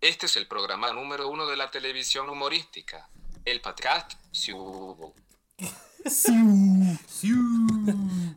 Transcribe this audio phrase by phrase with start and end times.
[0.00, 3.08] Este es el programa número uno de la televisión humorística,
[3.44, 5.12] el podcast Siu.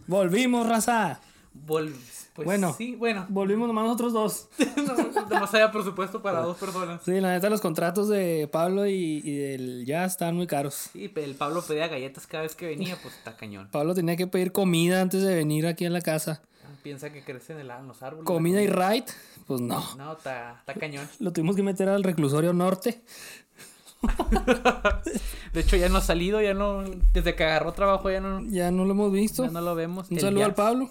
[0.08, 1.22] Volvimos, raza.
[1.54, 1.94] Vol-
[2.34, 2.74] pues Bueno.
[2.78, 3.26] sí, bueno.
[3.30, 4.48] Volvimos nomás nosotros dos.
[5.54, 7.02] haya presupuesto para dos personas.
[7.06, 10.90] Sí, la neta, los contratos de Pablo y, y del ya están muy caros.
[10.94, 13.70] Sí, pero el Pablo pedía galletas cada vez que venía, pues está cañón.
[13.72, 16.42] Pablo tenía que pedir comida antes de venir aquí a la casa.
[16.84, 18.26] Piensa que crecen en, los árboles.
[18.26, 19.06] Comida y ride,
[19.48, 19.84] pues no.
[19.98, 21.08] No, está, cañón.
[21.20, 23.02] Lo tuvimos que meter al reclusorio norte.
[25.54, 26.84] De hecho, ya no ha salido, ya no.
[27.14, 29.46] Desde que agarró trabajo, ya no, Ya no lo hemos visto.
[29.46, 30.10] ya no lo vemos.
[30.10, 30.56] Un El saludo al.
[30.56, 30.90] Pablo.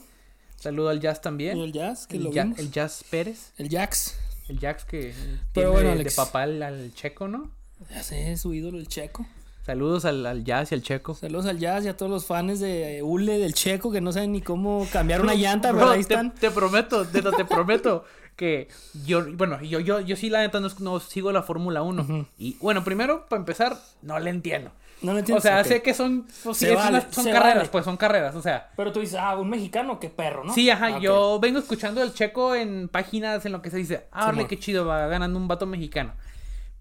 [0.56, 1.58] Saludo al Jazz Y también.
[1.58, 2.58] el Jazz, que el, lo Ja- vimos.
[2.58, 3.52] el Jazz Pérez.
[3.56, 4.14] El Jax.
[4.48, 5.14] El Jax que
[5.52, 6.16] Pero tiene bueno, de- de Alex.
[6.16, 7.50] papá al, al checo, ¿no?
[7.88, 9.26] Ya sé, su ídolo, el Checo.
[9.62, 11.14] Saludos al, al Jazz y al checo.
[11.14, 14.32] Saludos al Jazz y a todos los fans de Ule, del Checo, que no saben
[14.32, 16.34] ni cómo cambiar una llanta, pero ahí están.
[16.34, 18.04] te prometo, te, te prometo
[18.36, 18.68] que
[19.04, 22.26] yo, bueno, yo, yo, yo sí la neta no, no sigo la Fórmula 1.
[22.38, 24.70] Y bueno, primero, para empezar, no le entiendo.
[25.02, 25.40] No lo O entiendo.
[25.42, 27.68] sea, sé que son, pues, sí, vale, son carreras, vale.
[27.70, 28.70] pues son carreras, o sea.
[28.76, 30.52] Pero tú dices, ah, un mexicano, qué perro, ¿no?
[30.54, 34.06] Sí, ajá, Ah, yo vengo escuchando el checo en páginas en lo que se dice,
[34.12, 34.46] ah, Simón.
[34.48, 36.12] qué chido, va ganando un vato mexicano.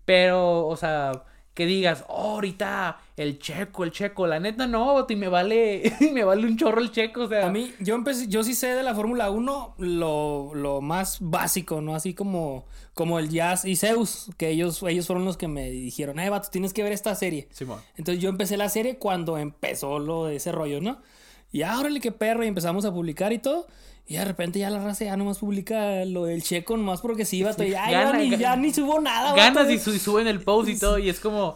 [0.06, 1.12] Pero, o sea,
[1.54, 6.24] que digas, oh, ahorita el checo, el checo, la neta no, y me vale, me
[6.24, 7.48] vale un chorro el checo, o sea.
[7.48, 11.82] A mí, yo empecé, yo sí sé de la Fórmula 1 lo, lo más básico,
[11.82, 11.96] ¿no?
[11.96, 16.20] Así como, como el Jazz y Zeus, que ellos, ellos fueron los que me dijeron,
[16.20, 17.50] eh, vato, tienes que ver esta serie.
[17.52, 17.80] Simón.
[17.98, 21.02] Entonces yo empecé la serie cuando empezó lo de ese rollo, ¿no?
[21.52, 23.68] Y ah, órale, qué perro, y empezamos a publicar y todo.
[24.10, 27.44] Y de repente ya la raza ya nomás publica lo del checo, nomás porque sí,
[27.44, 27.64] vato.
[27.64, 29.72] Y ya, Gana, ni, ya ni subo nada, ganas vato.
[29.72, 31.56] y, su- y suben el post y todo, y es como,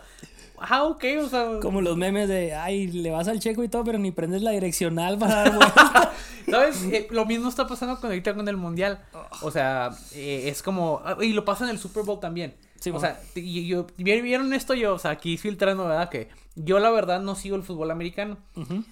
[0.59, 3.83] ah, ok, o sea, Como los memes de, ay, le vas al checo y todo,
[3.83, 6.11] pero ni prendes la direccional para dar vuelta.
[6.49, 6.83] ¿sabes?
[6.91, 8.99] Eh, lo mismo está pasando con ahorita con el mundial.
[9.41, 12.53] O sea, eh, es como, ah, y lo pasa en el Super Bowl también.
[12.83, 12.99] Sí, o mo.
[12.99, 16.09] sea, y- yo, vieron esto yo, o sea, aquí filtrando, ¿verdad?
[16.09, 18.37] Que yo la verdad no sigo el fútbol americano.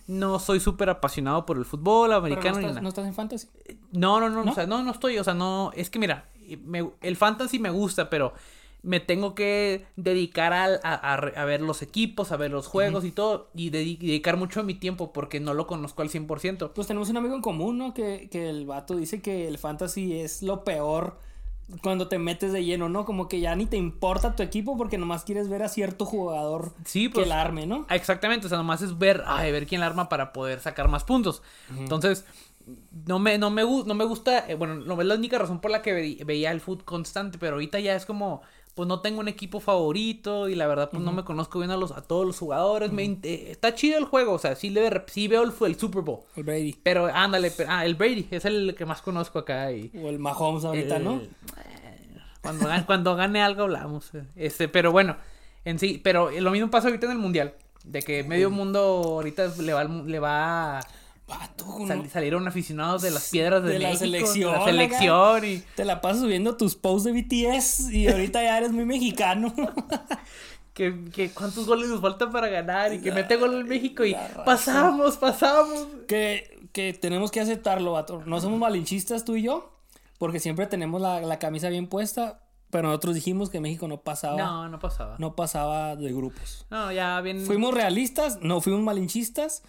[0.08, 2.82] No soy súper apasionado por el fútbol Pero americano no estás, nada.
[2.82, 3.48] no estás en fantasy.
[3.92, 4.52] No, no, no, ¿No?
[4.52, 6.30] o sea, no, no estoy, o sea, no, es que mira,
[6.64, 8.34] me- el fantasy me gusta, pero
[8.84, 13.04] me tengo que dedicar al- a, a a ver los equipos, a ver los juegos
[13.06, 16.72] y todo, y dedi- dedicar mucho de mi tiempo porque no lo conozco al 100%.
[16.74, 17.94] Pues tenemos un amigo en común, ¿no?
[17.94, 21.20] Que, que el vato dice que el fantasy es lo peor
[21.82, 23.06] cuando te metes de lleno, ¿no?
[23.06, 26.74] Como que ya ni te importa tu equipo porque nomás quieres ver a cierto jugador
[26.86, 27.86] Sí, que pues, el arme, ¿no?
[27.90, 31.04] Exactamente, o sea, nomás es ver, ay, ver quién la arma para poder sacar más
[31.04, 31.42] puntos.
[31.78, 32.26] Entonces,
[33.06, 35.72] no me, no me, no me gusta, eh, bueno, no es la única razón por
[35.72, 38.42] la que ve- veía el foot constante, pero ahorita ya es como,
[38.76, 41.78] pues no tengo un equipo favorito y la verdad, pues no me conozco bien a,
[41.78, 42.92] los, a todos los jugadores.
[42.92, 46.02] Me eh, está chido el juego, o sea, sí, le, sí veo el, el Super
[46.02, 46.22] Bowl.
[46.36, 46.76] El Brady.
[46.82, 49.92] Pero ándale, pero- ah, el Brady es el que más conozco acá y...
[50.02, 51.18] O el Mahomes ahorita, el- ¿no?
[51.18, 51.30] eh,
[52.42, 54.14] Cuando, gane- cuando gane algo hablamos.
[54.16, 54.24] eh.
[54.36, 55.18] Este, pero bueno,
[55.66, 57.54] en sí, pero lo mismo pasa ahorita en el mundial.
[57.84, 60.80] De que medio mundo ahorita le va, le va
[61.40, 62.10] Vato, sal- ¿no?
[62.10, 65.86] salieron aficionados de las piedras de, De la México, selección, de la selección y Te
[65.86, 69.54] la pasas subiendo tus posts de BTS y ahorita ya eres muy mexicano.
[70.74, 74.12] que, que cuántos goles nos faltan para ganar y que mete gol en México y
[74.12, 75.88] la pasamos, pasamos.
[76.08, 78.24] que, que tenemos que aceptarlo, vato.
[78.26, 79.72] No somos malinchistas tú y yo,
[80.18, 84.38] porque siempre tenemos la, la camisa bien puesta, pero nosotros dijimos que México no pasaba,
[84.38, 85.16] no, No, no pasaba.
[85.20, 86.66] No, pasaba de grupos.
[86.96, 87.46] ya bien.
[87.46, 89.64] Fuimos realistas, no fuimos malinchistas,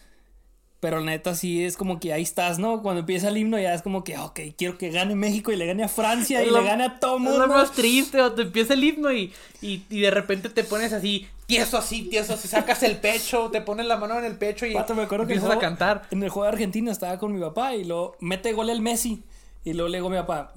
[0.82, 2.82] pero neta sí es como que ahí estás, ¿no?
[2.82, 5.64] Cuando empieza el himno ya es como que, ok, quiero que gane México y le
[5.66, 7.46] gane a Francia y Es lo- le gane a todo Es mundo.
[7.46, 10.92] lo más triste, o te empieza el himno y, y, y de repente te pones
[10.92, 14.66] así, tieso así, tieso así, sacas el pecho, te pones la mano en el pecho
[14.66, 16.02] y Vato, me acuerdo que el empiezas a cantar.
[16.10, 19.22] En el juego de Argentina estaba con mi papá y luego mete gol el Messi.
[19.64, 20.52] Y luego le digo a mi papá,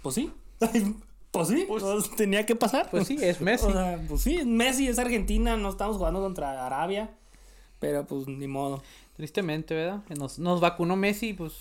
[0.00, 0.32] pues sí.
[1.30, 2.88] pues sí, Pues- pues tenía que pasar.
[2.90, 3.66] Pues sí, es Messi.
[3.68, 7.10] O sea, pues sí, Messi es Argentina, no estamos jugando contra Arabia.
[7.80, 8.82] Pero pues ni modo.
[9.16, 10.00] Tristemente, ¿verdad?
[10.18, 11.52] Nos, nos vacunó Messi, pues.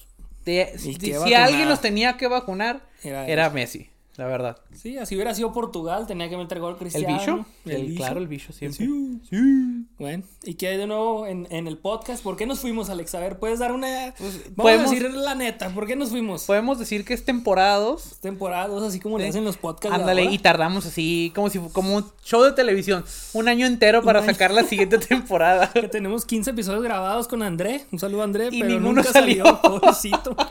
[0.45, 3.49] de- ¿Y si alguien nos tenía que vacunar, Era.
[3.49, 4.57] Messi, la verdad.
[4.73, 7.17] Sí, así hubiera sido Portugal, tenía que meter gol ¿El Cristiano.
[7.17, 7.45] bicho?
[7.65, 7.97] El, bicho.
[7.97, 8.85] Claro, el bicho siempre.
[8.85, 9.85] Sí, sí.
[9.97, 12.23] Bueno, ¿y qué hay de nuevo en, en el podcast?
[12.23, 13.15] ¿Por qué nos fuimos, Alex?
[13.15, 14.13] A ver, ¿puedes dar una...
[14.19, 16.43] Vamos podemos- a decir la neta, ¿por qué nos fuimos?
[16.45, 18.19] Podemos decir que es temporada 2.
[18.21, 19.29] Temporada 2, así como le Sí.
[19.31, 23.03] hacen los podcasts Ándale, y tardamos así, como si como un show de televisión.
[23.33, 24.31] Un año entero para año.
[24.31, 25.71] sacar la siguiente temporada.
[25.71, 27.85] Que tenemos 15 episodios grabados con André.
[27.91, 29.43] Un saludo André, Y pero ninguno nunca salió.
[29.45, 29.61] salió.
[29.61, 30.35] Pobrecito.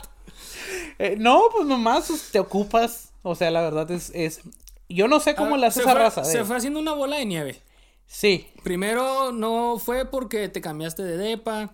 [0.98, 3.11] Eh, no, pues nomás pues, te ocupas.
[3.22, 4.10] O sea, la verdad es.
[4.14, 4.40] es...
[4.88, 6.24] Yo no sé cómo Ah, le hace se esa fue- raza.
[6.24, 6.44] Se eh.
[6.44, 7.60] fue haciendo una bola de nieve.
[8.06, 8.46] Sí.
[8.62, 11.70] Primero no fue porque te cambiaste de depa.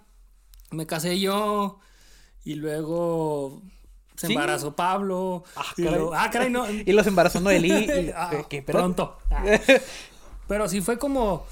[0.70, 1.80] Me casé yo.
[2.44, 3.60] Y luego
[4.16, 4.32] se Sí.
[4.34, 5.42] embarazó Pablo.
[5.56, 6.00] Ah, y caray.
[6.14, 6.64] ah, caray, no.
[6.70, 7.72] Y los embarazó Noelí.
[7.72, 8.30] y- Ah,
[8.66, 9.16] pronto.
[9.30, 9.44] Ah.
[10.46, 11.44] Pero sí fue como,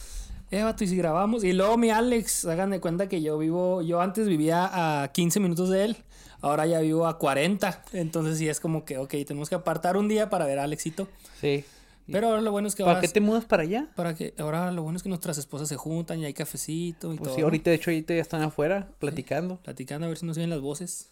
[0.51, 1.43] eh, vato, y si grabamos.
[1.45, 5.41] Y luego mi Alex, hagan de cuenta que yo vivo, yo antes vivía a 15
[5.41, 5.97] minutos de él,
[6.41, 7.85] ahora ya vivo a 40.
[7.93, 11.09] Entonces sí es como que, ok, tenemos que apartar un día para ver a Alexito.
[11.41, 11.65] Sí.
[12.11, 13.89] Pero ahora lo bueno es que ¿Para ahora, qué te mudas para allá?
[13.97, 17.17] para que, ahora lo bueno es que nuestras esposas se juntan y hay cafecito y
[17.17, 17.35] Pues todo.
[17.37, 19.57] sí, ahorita de hecho ahorita ya están afuera platicando.
[19.57, 21.09] Platicando a ver si nos oyen las voces.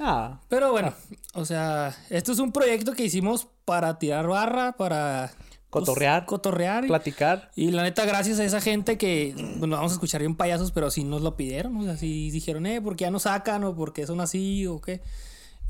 [0.00, 0.92] Ah, Pero bueno,
[1.34, 5.32] o sea, esto es un proyecto que hicimos para tirar barra, para...
[5.70, 5.84] pues,
[6.26, 6.84] Cotorrear.
[6.84, 7.50] y- platicar.
[7.54, 10.90] Y la neta, gracias a esa gente que, bueno, vamos a escuchar bien payasos, pero
[10.90, 13.64] sí nos lo pidieron, o sea, sí dijeron, eh, ¿por qué ya no sacan?
[13.64, 14.66] o ¿por qué son así?
[14.66, 15.00] o qué.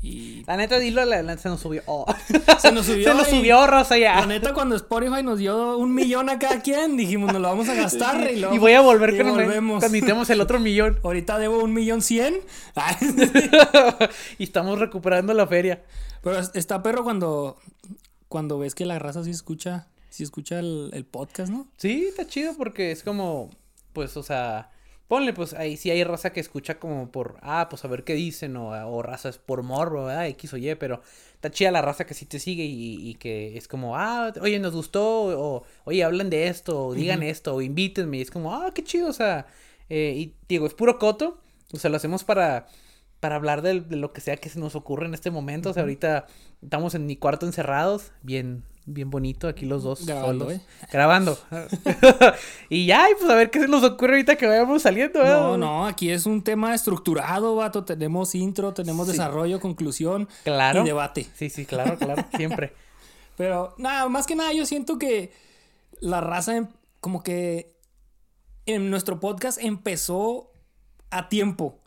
[0.01, 1.81] Y La neta, dilo, la, la- se nos subió.
[1.85, 2.05] Oh.
[2.59, 3.11] se nos subió.
[3.11, 4.21] se nos subió, Rosa, ya.
[4.21, 7.67] La neta, cuando Spotify nos dio un millón a cada quien, dijimos, nos lo vamos
[7.67, 8.31] a gastar.
[8.31, 9.79] Y, luego- Y voy a volver volvemos.
[9.81, 10.97] cuando necesitemos el otro millón.
[11.03, 12.35] Ahorita debo un millón cien.
[14.37, 15.81] Y estamos recuperando la feria.
[16.21, 17.57] Pero es- está perro cuando,
[18.29, 21.67] cuando ves que la raza sí escucha, sí escucha el, el podcast, ¿no?
[21.77, 23.49] Sí, está chido porque es como,
[23.91, 24.71] pues, o sea,
[25.07, 28.13] ponle, pues, ahí sí hay raza que escucha como por, ah, pues a ver qué
[28.13, 30.27] dicen, o, o razas por morro, ¿verdad?
[30.27, 31.01] X o Y, pero
[31.33, 34.59] está chida la raza que sí te sigue y, y que es como, ah, oye,
[34.59, 38.53] nos gustó, o oye, hablan de esto, o digan esto, o invítenme, y es como,
[38.55, 39.47] ah, qué chido, o sea,
[39.89, 41.41] eh, y digo, es puro coto,
[41.73, 42.67] o sea, lo hacemos para,
[43.19, 45.83] para hablar de, lo que sea que se nos ocurre en este momento, o sea,
[45.83, 46.25] ahorita
[46.61, 50.65] estamos en mi cuarto encerrados, bien, bien bonito, aquí los dos Grabando, solos, ¿eh?
[50.91, 51.37] grabando.
[52.69, 55.19] y ya, pues a ver qué se nos ocurre ahorita que vayamos saliendo.
[55.19, 55.41] ¿verdad?
[55.41, 57.83] No, no, aquí es un tema estructurado, vato.
[57.83, 59.11] Tenemos intro, tenemos Sí.
[59.13, 60.81] desarrollo, conclusión Claro.
[60.81, 61.27] y debate.
[61.35, 62.73] Sí, sí, claro, claro, siempre.
[63.37, 65.31] Pero nada, más que nada yo siento que
[65.99, 66.67] la raza em-
[67.01, 67.75] como que
[68.65, 70.51] en nuestro podcast empezó
[71.09, 71.79] a tiempo,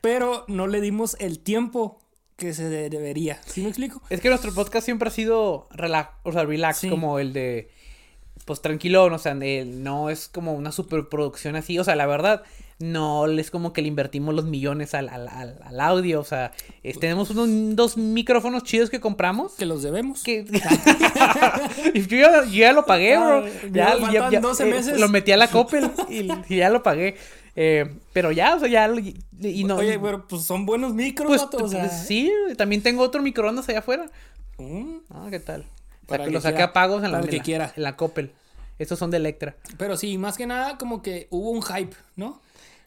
[0.00, 1.98] pero no le dimos el tiempo
[2.36, 3.40] que se de- debería.
[3.46, 4.02] ¿Sí me explico?
[4.10, 6.88] Es que nuestro podcast siempre ha sido relax, o sea, relax, Sí.
[6.90, 7.70] como el de,
[8.44, 12.42] pues tranquilón, o sea, de- no es como una superproducción así, o sea, la verdad,
[12.78, 16.52] no es como que le invertimos los millones al, al, al- al audio, o sea,
[16.82, 19.54] es- tenemos unos dos micrófonos chidos que compramos.
[19.54, 20.22] Que los debemos.
[20.22, 20.44] Que...
[21.94, 23.44] Y yo, ya, yo ya lo pagué, bro.
[23.46, 24.98] Ah, Ya, me ya- ya- 12 eh.
[24.98, 27.16] Lo metí a la Coppel y, y ya lo pagué.
[27.58, 28.88] Eh, pero ya, o sea, ya.
[29.40, 31.80] Y, no, Oye, pero pues son buenos micros, pues, vato, o sea.
[31.88, 34.10] pues, sí, también tengo otro microondas allá afuera.
[34.58, 35.62] Mm, Ah, ¿qué tal?
[36.04, 37.72] O Para sea, que lo saqué a pagos en la, en que la- quiera.
[37.76, 38.32] en la Coppel.
[38.78, 39.56] Estos son de Electra.
[39.78, 42.40] Pero sí, más que nada como que hubo un hype, ¿no?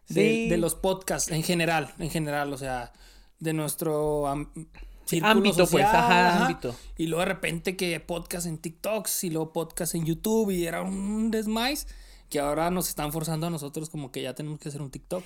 [0.07, 0.49] De, Sí.
[0.49, 2.93] de los podcasts en general, en general, o sea,
[3.39, 6.75] de nuestro ámbito, pues, ajá, ámbito.
[6.97, 10.81] Y luego de repente que podcast en TikToks y luego podcast en YouTube y era
[10.83, 11.87] un desmais
[12.29, 15.23] que ahora nos están forzando a nosotros como que ya tenemos que hacer un TikTok.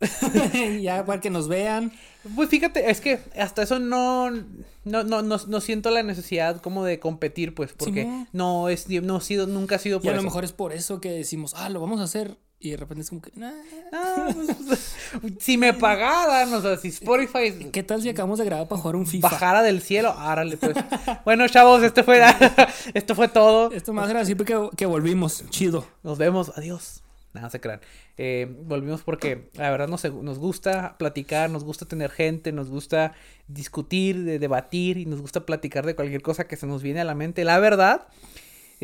[0.82, 1.92] ya para que nos vean.
[2.34, 6.84] Pues fíjate, es que hasta eso no, no, no, no, no siento la necesidad como
[6.84, 10.16] de competir, pues, porque no es, no ha sido, nunca ha sido Y por a
[10.16, 12.36] lo mejor es por eso que decimos, ah, lo vamos a hacer.
[12.64, 13.50] Y de repente es como que, nah.
[13.92, 14.94] Ah, pues,
[15.40, 18.94] si me pagaran, o sea, si Spotify ¿Qué tal si acabamos de grabar para jugar
[18.94, 19.28] un FIFA?
[19.28, 20.76] bajara del cielo, árale, pues.
[21.24, 22.22] Bueno, chavos, este fue,
[22.94, 23.72] esto fue todo.
[23.72, 25.44] Esto más era porque que volvimos.
[25.50, 25.84] Chido.
[26.04, 27.02] Nos vemos, adiós.
[27.32, 27.80] Nada, se crean.
[28.16, 33.14] Eh, volvimos porque la verdad nos, nos gusta platicar, nos gusta tener gente, nos gusta
[33.48, 37.04] discutir, de- debatir y nos gusta platicar de cualquier cosa que se nos viene a
[37.04, 37.44] la mente.
[37.44, 38.06] La verdad,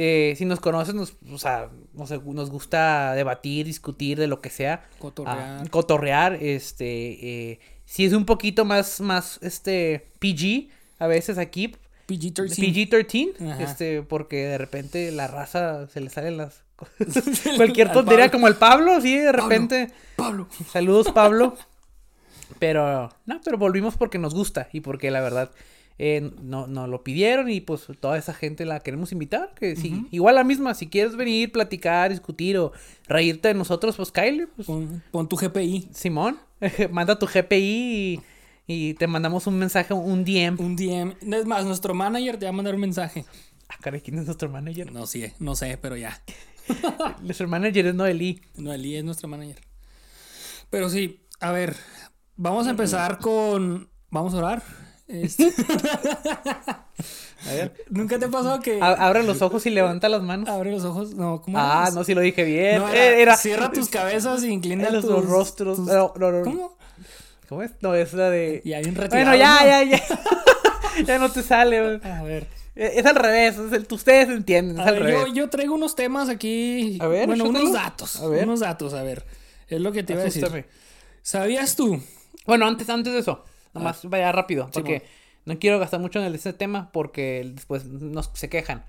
[0.00, 4.48] eh, si nos conoces, nos, o sea, nos, nos gusta debatir, discutir de lo que
[4.48, 4.88] sea.
[5.00, 5.38] Cotorrear.
[5.38, 10.68] Ah, cotorrear, este, eh, si es un poquito más, más, este, PG,
[11.00, 11.74] a veces aquí,
[12.06, 12.54] PG-13.
[12.54, 13.62] PG-13, Ajá.
[13.64, 16.62] este, porque de repente la raza se le salen las...
[17.56, 18.30] Cualquier Al tontería Pablo.
[18.30, 19.90] como el Pablo, sí, de repente...
[20.14, 20.46] Pablo.
[20.70, 21.56] Saludos, Pablo.
[22.60, 25.50] Pero, no, pero volvimos porque nos gusta y porque la verdad
[25.98, 29.52] eh, no, nos lo pidieron y pues toda esa gente la queremos invitar.
[29.54, 32.72] Que sí, igual la misma, si quieres venir, platicar, discutir o
[33.06, 35.88] reírte de nosotros, pues Kyle, pues Pon, pon tu GPI.
[35.92, 36.38] Simón,
[36.90, 38.22] manda tu GPI y,
[38.66, 40.60] y te mandamos un mensaje, un DM.
[40.60, 41.16] Un DM.
[41.34, 43.24] Es más, nuestro manager te va a mandar un mensaje.
[43.68, 44.92] Ah, caray, ¿quién es nuestro manager?
[44.92, 46.22] No sé, no sé, pero ya.
[47.22, 48.42] Nuestro manager es Noelí.
[48.56, 49.60] No, Eli es nuestro manager.
[50.70, 51.74] Pero sí, a ver,
[52.36, 53.88] vamos a empezar con.
[54.10, 54.62] Vamos a orar.
[55.08, 55.52] Este,
[57.46, 57.72] A ver.
[57.88, 60.48] ¿Nunca te ha pasado que A- abre los ojos y levanta las manos.
[60.48, 61.14] abre los ojos?
[61.14, 62.78] No, ¿cómo Ah, no, si lo dije bien.
[62.80, 65.76] No, Eh, era, era, Cierra tus cabezas y inclina los, tus los rostros.
[65.78, 66.42] tus- No, no, no.
[66.42, 66.76] ¿Cómo?
[67.48, 67.70] ¿Cómo es?
[67.80, 68.60] No, es la de.
[68.64, 69.24] Ya bien retirado.
[69.30, 69.66] Bueno, ya, ¿no?
[69.66, 70.02] ya, ya.
[71.06, 71.80] ya no te sale.
[71.98, 72.12] güey.
[72.12, 72.46] A ver.
[72.76, 73.56] Eh, Es al revés.
[73.56, 74.78] es el- ustedes entienden.
[74.80, 75.26] Es A al ver, revés.
[75.28, 76.98] yo, yo traigo unos temas aquí.
[77.00, 78.20] A ver, bueno, unos datos.
[78.20, 78.44] A ver.
[78.44, 79.24] Unos datos, a ver.
[79.68, 80.66] Es lo que te iba a decir.
[81.22, 82.00] ¿Sabías tú?
[82.46, 83.44] Bueno, antes, antes de eso.
[83.78, 85.02] Nomás vaya rápido, porque
[85.44, 88.84] no quiero gastar mucho en ese tema porque después nos se quejan.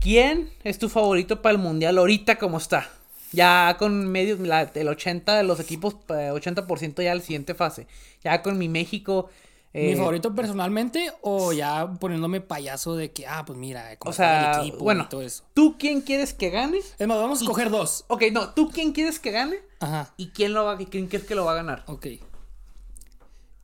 [0.00, 2.88] ¿Quién es tu favorito para el mundial ahorita como está?
[3.32, 7.86] Ya con medio, la- el 80 de los equipos, eh, 80% ya la siguiente fase.
[8.22, 9.28] Ya con mi México.
[9.74, 14.12] ¿Mi eh, favorito personalmente o ya poniéndome payaso de que, ah, pues mira, cómo O
[14.14, 15.44] sea, el equipo bueno, y todo eso?
[15.52, 16.78] ¿tú quién quieres que gane?
[16.78, 18.06] Es más, vamos a escoger dos.
[18.08, 19.56] Ok, no, ¿tú quién quieres que gane?
[19.80, 21.84] Ajá, ¿Y quién lo va, y quién crees que lo va a ganar?
[21.86, 22.06] ok.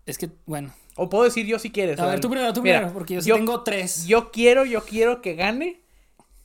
[0.06, 0.72] Es que, bueno.
[0.96, 1.98] O puedo decir yo si quieres.
[1.98, 4.06] A ver, tú primero, tú mira, primero, porque yo, sí tengo tres.
[4.06, 5.80] Yo quiero, yo quiero que gane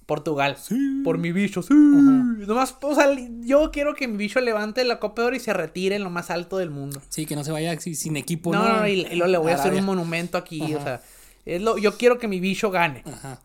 [0.07, 0.57] Portugal.
[1.03, 1.71] Por mi bicho, sí.
[1.71, 5.53] Nomás, o sea, yo quiero que mi bicho levante la Copa de Oro y se
[5.53, 6.99] retire en lo más alto del mundo.
[7.09, 8.51] Sí, que no se vaya sin equipo.
[8.51, 11.01] No, no, no, y, y luego le voy a hacer un monumento aquí, o sea,
[11.45, 13.03] es lo, yo quiero que mi bicho gane.
[13.05, 13.39] Ajá.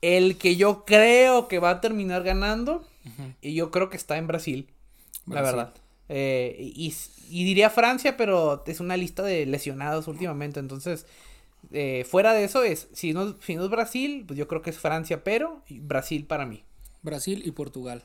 [0.00, 2.86] El que yo creo que va a terminar ganando,
[3.42, 4.70] y yo creo que está en Brasil,
[5.26, 5.74] la verdad.
[6.08, 6.94] Eh, y,
[7.28, 11.06] y diría Francia, pero es una lista de lesionados últimamente, entonces,
[11.72, 14.70] eh, fuera de eso es, si no, si no es Brasil, pues yo creo que
[14.70, 16.64] es Francia, pero Brasil para mí.
[17.02, 18.04] Brasil y Portugal.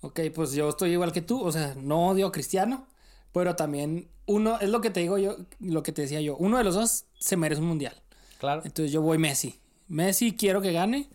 [0.00, 2.86] Ok, pues yo estoy igual que tú, o sea, no odio a Cristiano,
[3.32, 6.56] pero también uno, es lo que te digo yo, lo que te decía yo, uno
[6.56, 7.94] de los dos se merece un mundial.
[8.38, 8.62] Claro.
[8.64, 9.56] Entonces yo voy Messi.
[9.88, 11.08] Messi quiero que gane,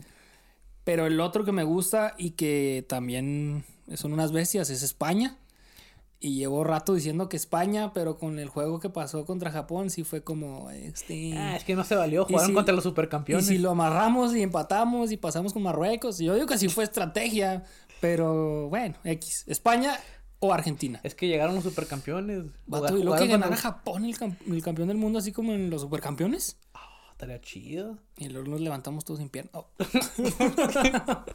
[0.83, 3.63] pero el otro que me gusta y que también
[3.95, 5.37] son unas bestias es España.
[6.19, 10.03] Y llevo rato diciendo que España, pero con el juego que pasó contra Japón sí
[10.03, 12.89] fue como este Ah, es que no se valió, Y jugaron si- contra los y
[12.89, 13.45] supercampeones.
[13.45, 17.63] si lo amarramos y empatamos y pasamos con Marruecos, yo digo que sí fue estrategia,
[18.01, 19.43] pero bueno, X.
[19.47, 19.99] España
[20.39, 20.99] o Argentina.
[21.03, 22.45] Es que llegaron los supercampeones.
[22.45, 25.81] Y luego que ganara Japón el, cam- el campeón del mundo así como en los
[25.81, 26.57] supercampeones.
[26.73, 27.97] Ah, estaría chido.
[28.17, 29.51] Y luego nos levantamos todos sin pierna.
[29.53, 29.67] Oh.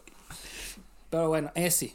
[1.11, 1.95] pero bueno, ese.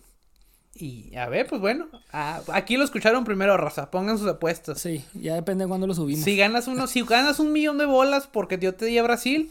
[0.78, 3.90] Y a ver, pues bueno, aquí lo escucharon primero, raza.
[3.92, 4.82] Pongan sus apuestas.
[4.82, 6.26] Sí, ya depende de cuándo lo subimos.
[6.26, 9.50] Si ganas uno, si ganas un millón de bolas porque yo te di a Brasil,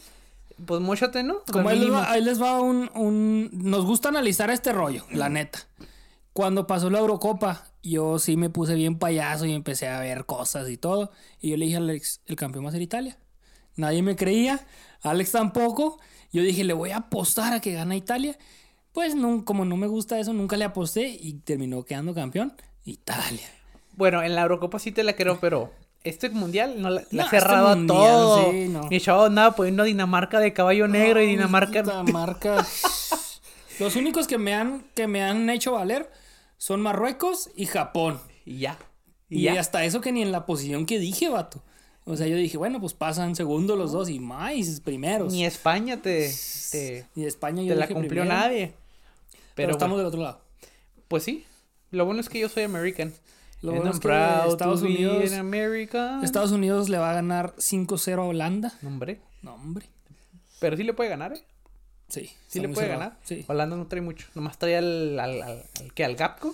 [0.67, 1.37] pues móchate, ¿no?
[1.51, 5.29] Como ahí les va, ahí les va un, un- Nos gusta analizar este rollo, la
[5.29, 5.59] neta.
[6.31, 10.69] Cuando pasó la Eurocopa, yo sí me puse bien payaso y empecé a ver cosas
[10.69, 11.11] y todo.
[11.41, 13.17] Y yo le dije a Alex, el campeón va a ser Italia.
[13.77, 14.59] Nadie me creía,
[15.01, 15.97] Alex tampoco.
[16.31, 18.37] Yo dije, le voy a apostar a que gana Italia.
[18.95, 22.53] Pues no, como no me gusta eso, nunca le aposté y terminó quedando campeón
[22.85, 23.45] Italia.
[23.97, 25.71] Bueno, en la Eurocopa sí te la creo, pero
[26.05, 28.51] este mundial no la, ha este cerrado a mundial, todo.
[28.51, 28.83] sí, no.
[28.87, 31.81] Mi chavo andaba poniendo Dinamarca de caballo negro y Dinamarca.
[31.83, 32.65] Dinamarca.
[33.79, 36.09] Los únicos que me han, que me han hecho valer
[36.57, 38.21] son Marruecos y Japón.
[38.45, 38.77] Y ya.
[39.29, 39.59] Y, Y, ya.
[39.59, 41.61] hasta eso que ni en la posición que dije, vato.
[42.05, 45.33] O sea, yo dije, bueno, pues pasan segundo los dos y más primeros.
[45.33, 46.31] Ni España te,
[46.71, 48.73] te, Y España yo te la cumplió primero, nadie.
[49.55, 50.41] Pero, Pero, estamos bueno, del otro lado.
[51.07, 51.45] pues sí.
[51.91, 53.13] Lo bueno es que yo soy American.
[53.61, 54.07] Lo bueno es que
[54.49, 56.23] Estados Unidos, American.
[56.23, 58.73] Estados Unidos le va a ganar 5-0 a Holanda.
[58.81, 59.21] No, Hombre.
[59.41, 59.85] No, hombre.
[60.59, 61.43] Pero sí le puede ganar, ¿eh?
[62.07, 62.29] Sí.
[62.47, 62.99] Sí le puede cerrado.
[62.99, 63.17] ganar.
[63.23, 63.45] Sí.
[63.47, 64.27] Holanda no trae mucho.
[64.35, 66.05] Nomás trae al, al, al, al- ¿qué?
[66.05, 66.53] Al Gapco.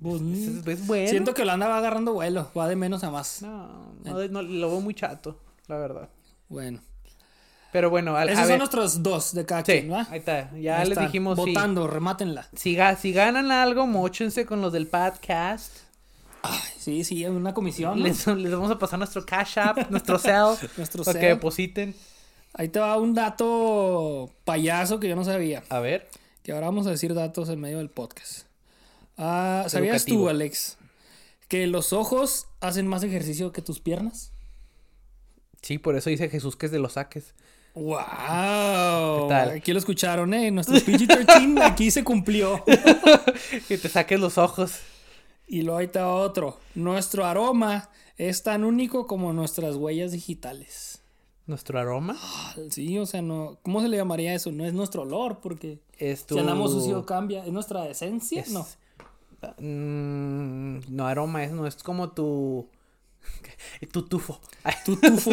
[0.00, 1.10] Pues, Es, es bueno.
[1.10, 2.50] Siento que Holanda va agarrando vuelo.
[2.56, 3.42] Va de menos a más.
[3.42, 5.38] No, no, no, lo veo muy chato,
[5.68, 6.08] la verdad.
[6.48, 6.80] Bueno.
[7.72, 8.52] Pero bueno, al, a Esos ver.
[8.52, 10.06] son nuestros dos de cada Sí, quien, ¿va?
[10.10, 10.50] ahí está.
[10.56, 12.48] Ya Ahí les están, dijimos Votando, remátenla.
[12.54, 15.72] si, ga- si ganan algo, mochense con los del podcast.
[16.42, 17.98] Ay, sí, sí, una comisión.
[17.98, 18.04] ¿no?
[18.04, 21.94] Les, les vamos a pasar nuestro cash app, nuestro cell, Nuestro para que depositen.
[22.54, 25.62] Ahí te va un dato payaso que yo no sabía.
[25.68, 26.08] A ver.
[26.42, 28.46] Que ahora vamos a decir datos en medio del podcast.
[29.16, 30.22] Ah, ¿Sabías Educativo.
[30.24, 30.78] tú, Alex,
[31.46, 34.32] que los ojos hacen más ejercicio que tus piernas?
[35.62, 37.34] Sí, por eso dice Jesús que es de los saques.
[37.74, 39.22] ¡Wow!
[39.22, 39.50] ¿Qué tal?
[39.56, 40.50] Aquí lo escucharon, ¿eh?
[40.50, 42.64] Nuestro PG-13 aquí se cumplió.
[43.68, 44.80] Que te saques los ojos.
[45.48, 46.58] Y luego ahí está otro.
[46.74, 51.02] Nuestro aroma es tan único como nuestras huellas digitales.
[51.46, 52.16] Nuestro aroma
[52.70, 53.58] Sí, o sea, no.
[53.62, 54.52] ¿Cómo se le llamaría eso?
[54.52, 56.34] No es nuestro olor, porque es tu...
[56.34, 57.44] si andamos sucio cambia.
[57.44, 58.42] ¿Es nuestra esencia?
[58.42, 58.66] Es- No.
[59.58, 62.68] Mm, no, aroma es, no, es como tu...
[63.92, 64.40] Tu tufo.
[64.62, 65.30] Ay, Tu tufo.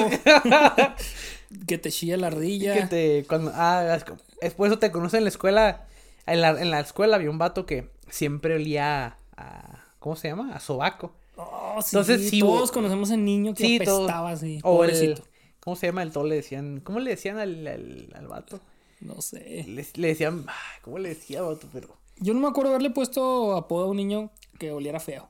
[1.67, 2.73] que te chilla la ardilla.
[2.73, 3.25] que te...
[3.27, 3.97] Cuando, ah,
[4.41, 5.87] es, por eso te conocen en la escuela.
[6.25, 9.83] En la, en la escuela había un vato que siempre olía a...
[9.99, 10.53] ¿Cómo se llama?
[10.53, 11.13] A sobaco.
[11.35, 14.59] Oh, sí, Entonces, sí, todos conocemos a un niño que Sí, apestaba así.
[14.63, 15.21] O el...
[15.59, 16.25] ¿Cómo se llama el todo?
[16.25, 16.81] Le decían...
[16.83, 18.59] ¿Cómo le decían al, al, al vato?
[19.01, 19.65] No sé.
[19.67, 20.45] Le, le decían...
[20.47, 21.67] ay, ¿Cómo le decía vato?
[21.73, 21.95] Pero...
[22.19, 25.27] Yo no me acuerdo haberle puesto apodo a un niño que oliera feo.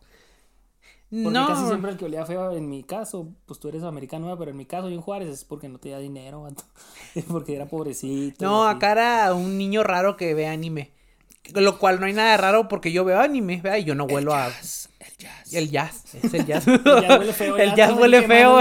[1.09, 1.47] Porque no.
[1.47, 4.57] casi siempre el que olía feo, en mi caso, pues tú eres americano, pero en
[4.57, 6.63] mi caso, yo en Juárez, es porque no te da dinero, vato.
[7.15, 8.43] Es porque era pobrecito.
[8.43, 10.91] No, acá era un niño raro que ve anime.
[11.53, 13.77] Lo cual no hay nada raro porque yo veo anime, ¿verdad?
[13.77, 14.49] Y yo no vuelo a...
[14.49, 15.53] Jazz, el jazz.
[15.53, 16.65] El jazz, es el jazz.
[16.65, 18.59] jazz huele feo, El jazz huele feo.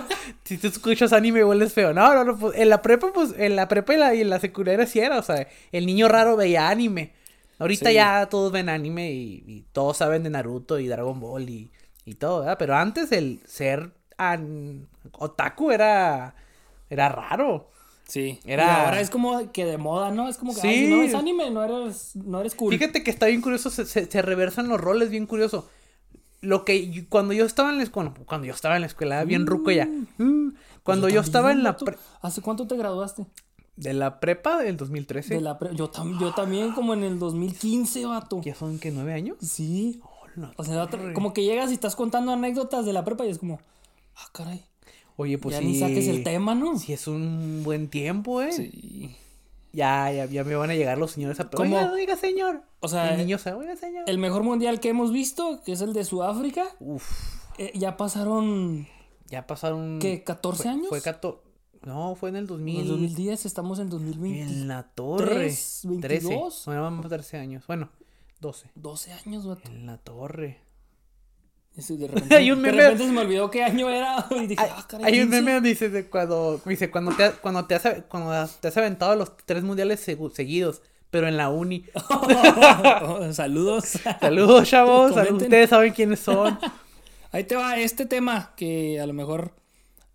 [0.44, 1.92] si tú escuchas anime hueles feo.
[1.92, 4.30] No, no, no, pues, en la prepa, pues, en la prepa y, la, y en
[4.30, 7.12] la secundaria sí era, o sea, el niño raro veía anime.
[7.58, 7.94] Ahorita Sí.
[7.96, 11.72] ya todos ven anime y, y todos saben de Naruto y Dragon Ball y,
[12.08, 12.56] y todo, ¿verdad?
[12.58, 16.34] Pero antes el ser an- otaku era,
[16.90, 17.70] era raro.
[18.06, 18.40] Sí.
[18.46, 20.28] Era- Y ahora es como que de moda, ¿no?
[20.28, 20.68] Es como que, Sí.
[20.68, 22.72] ay, si no ves anime, no eres, no eres cool.
[22.72, 25.68] Fíjate que está bien curioso, se, se, se reversan los roles, bien curioso.
[26.40, 29.24] Lo que cuando yo estaba en la escuela, cuando yo estaba en la escuela, era
[29.24, 29.88] bien ruco ya.
[30.18, 30.52] Uh,
[30.84, 33.26] cuando yo, estaba en la pre- ¿Hace cuánto te graduaste?
[33.76, 37.18] de la prepa del 2013, De la pre- yo, tam- yo también como en el
[37.18, 38.40] 2015, vato.
[38.42, 39.36] ¿ya son que nueve años?
[39.40, 40.00] Sí.
[40.56, 41.12] O sea, torre.
[41.12, 43.60] como que llegas y estás contando anécdotas de la prepa y es como,
[44.16, 44.64] ah, caray.
[45.16, 45.66] Oye, pues ya sí.
[45.66, 46.78] ni saques el tema, ¿no?
[46.78, 48.52] Sí, es un buen tiempo, ¿eh?
[48.52, 49.16] Sí.
[49.72, 51.76] Ya, ya, ya me van a llegar los señores a ¿Cómo?
[51.76, 52.62] Oiga, oiga, señor.
[52.80, 54.04] O sea, el niño se oiga, señor.
[54.06, 57.04] El mejor mundial que hemos visto, que es el de Sudáfrica, Uf,
[57.58, 58.86] eh, ya pasaron,
[59.26, 59.98] ya pasaron.
[60.00, 60.24] ¿qué?
[60.24, 60.88] ¿14 fue, años?
[60.88, 61.38] Fue 14.
[61.84, 62.80] No, fue en el En 2000.
[62.80, 64.42] el 2010, estamos en 2020.
[64.42, 65.26] En la torre.
[65.26, 65.86] ¿Tres?
[66.00, 66.28] 13.
[66.28, 66.64] ¿22?
[66.66, 67.64] Bueno, vamos a 13 años.
[67.66, 67.88] Bueno,
[68.40, 68.70] 12.
[68.74, 69.68] 12 años, vato.
[69.70, 70.60] En la torre.
[71.76, 74.60] De repente, Hay un de meme- repente se me olvidó qué año era y dije,
[74.62, 75.06] Hay, ah, caray.
[75.06, 75.36] hay un 15.
[75.42, 79.14] meme donde dice de cuando, dice cuando te, cuando te has, cuando te has aventado
[79.14, 81.84] los tres mundiales segu- seguidos, pero en la uni.
[83.32, 83.84] Saludos.
[84.20, 85.12] Saludos, chavos.
[85.12, 85.36] Comenten.
[85.36, 86.58] Ustedes saben quiénes son.
[87.32, 89.54] Ahí te va este tema que a lo mejor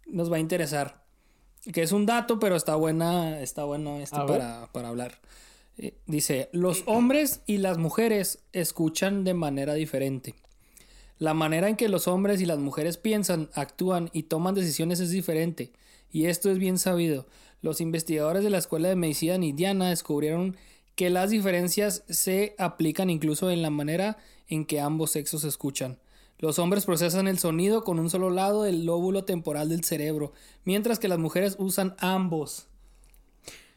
[0.08, 1.02] nos va a interesar.
[1.72, 5.20] Que es un dato, pero está buena, está bueno este para, para hablar.
[5.78, 10.36] Eh, dice, los hombres y las mujeres escuchan de manera diferente.
[11.20, 15.10] La manera en que los hombres y las mujeres piensan, actúan y toman decisiones es
[15.10, 15.72] diferente.
[16.12, 17.28] Y esto es bien sabido.
[17.62, 20.58] Los investigadores de la Escuela de Medicina Indiana descubrieron
[20.96, 25.98] que las diferencias se aplican incluso en la manera en que ambos sexos escuchan.
[26.40, 30.34] Los hombres procesan el sonido con un solo lado del lóbulo temporal del cerebro,
[30.66, 32.68] mientras que las mujeres usan ambos.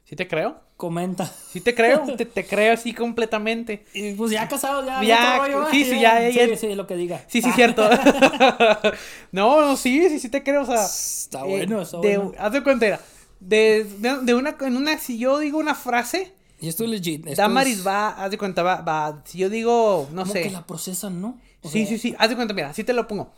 [0.08, 0.60] ¿Sí te creo?
[0.76, 1.26] Comenta.
[1.50, 2.04] Sí te creo.
[2.16, 3.84] te, te creo así completamente.
[3.92, 5.02] Y pues ya casados, ya.
[5.02, 7.25] Ya, rollo, sí, sí, ya, ya, Sí, sí, lo que diga.
[7.28, 7.88] Sí, sí, cierto.
[9.32, 10.62] no, no, sí, sí, sí te creo.
[10.62, 12.32] O sea, Está eh, bueno, está de, bueno.
[12.38, 13.00] Haz de cuenta,
[13.40, 17.26] de, de, de una, en una, si yo digo una frase, Y esto es legit.
[17.26, 20.42] esto Damaris es va, haz de cuenta, va, va, si yo digo, no como sé.
[20.42, 21.40] que la procesan, ¿no?
[21.62, 22.14] O Sí, sea, sí, sí.
[22.19, 23.32] Haz de cuenta, mira, así te lo pongo.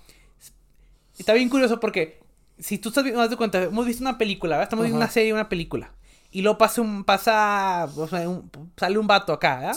[1.19, 2.21] Está bien curioso porque
[2.59, 4.65] si tú estás viendo, haz de cuenta, hemos visto una película, ¿verdad?
[4.65, 5.93] Estamos viendo una serie, una película.
[6.39, 9.75] Y luego pasa un, pasa, o sea, un- sale un vato acá, ¿verdad?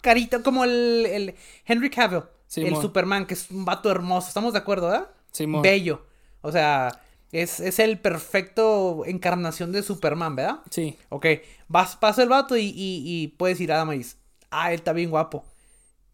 [0.00, 1.34] Carita, como el, el
[1.66, 2.80] Henry Cavill, el Simón.
[2.80, 4.28] Superman, que es un vato hermoso.
[4.28, 5.08] ¿Estamos de acuerdo, verdad?
[5.30, 5.60] Simón.
[5.60, 6.06] Bello.
[6.40, 7.00] O sea,
[7.32, 10.60] es, es el perfecto encarnación de Superman, ¿verdad?
[10.70, 10.96] Sí.
[11.10, 11.26] Ok,
[11.68, 14.16] vas, pasa el vato y, y, y puedes ir a Damaris.
[14.50, 15.44] Ah, él está bien guapo.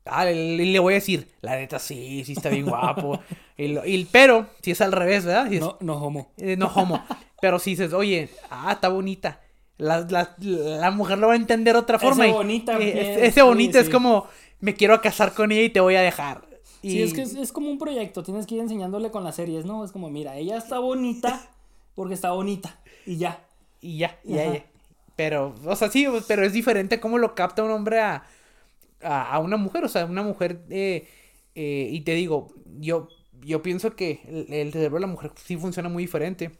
[0.04, 0.34] Ah, le,
[0.66, 3.20] le voy a decir, la neta sí, sí está bien guapo.
[3.56, 5.48] y, y- pero, si es al revés, ¿verdad?
[5.48, 6.32] Si es- No, no homo.
[6.38, 7.04] eh, no homo.
[7.40, 9.40] pero si dices, oye, ah, está bonita.
[9.78, 12.28] La, la, la mujer lo va a entender de otra Ese forma.
[12.28, 13.90] y- bonita, eh, bien, ese sí, bonita es sí.
[13.90, 14.26] como,
[14.60, 16.46] me quiero casar con ella y te voy a dejar.
[16.82, 18.22] Y, Sí, es que es, es como un proyecto.
[18.22, 19.84] Tienes que ir enseñándole con las series, ¿no?
[19.84, 21.50] Es como, mira, ella está bonita
[21.94, 22.80] porque está bonita.
[23.04, 23.46] Y ya.
[23.80, 24.46] Y ya, ya, Ajá.
[24.46, 24.66] ya.
[25.16, 28.24] Pero, o sea, sí, pero es diferente cómo lo capta un hombre a,
[29.02, 29.84] a, a una mujer.
[29.84, 31.08] O sea, una mujer, eh,
[31.54, 32.48] eh, y te digo,
[32.80, 33.08] yo,
[33.42, 36.58] yo pienso que el, el cerebro de la mujer sí funciona muy diferente.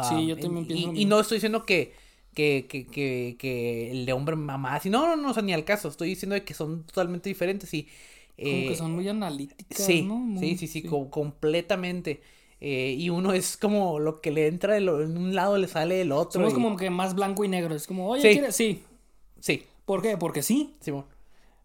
[0.00, 1.94] Sí, yo Ah, también y- pienso Y, y no estoy diciendo que,
[2.38, 5.52] que, que, que, que el de hombre mamá, así, no, no, no, o sea, ni
[5.52, 5.88] al caso.
[5.88, 7.82] Estoy diciendo de que son totalmente diferentes y...
[7.82, 10.14] Como eh, que son muy analíticas, Sí, ¿no?
[10.14, 12.20] Muy- sí, sí, sí, co- completamente.
[12.60, 15.66] Eh, y uno es como lo que le entra de lo- en un lado le
[15.66, 16.34] sale del otro.
[16.40, 17.74] Somos y- como que más blanco y negro.
[17.74, 18.28] Es como, oye, Sí.
[18.34, 18.54] ¿quieres?
[18.54, 18.82] Sí.
[19.40, 20.16] Sí, ¿Por qué?
[20.16, 20.76] Porque sí.
[20.80, 21.06] Simón.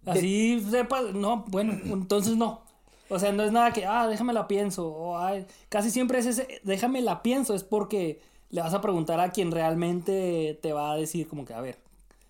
[0.06, 2.64] Así sepas, no, bueno, entonces no.
[3.10, 4.88] O sea, no es nada que, ah, déjame la pienso.
[4.88, 8.20] O, "Ay", casi siempre es ese, déjame la pienso, es porque
[8.54, 11.80] le vas a preguntar a quien realmente te va a decir, como que, a ver,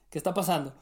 [0.09, 0.73] ¿qué está pasando?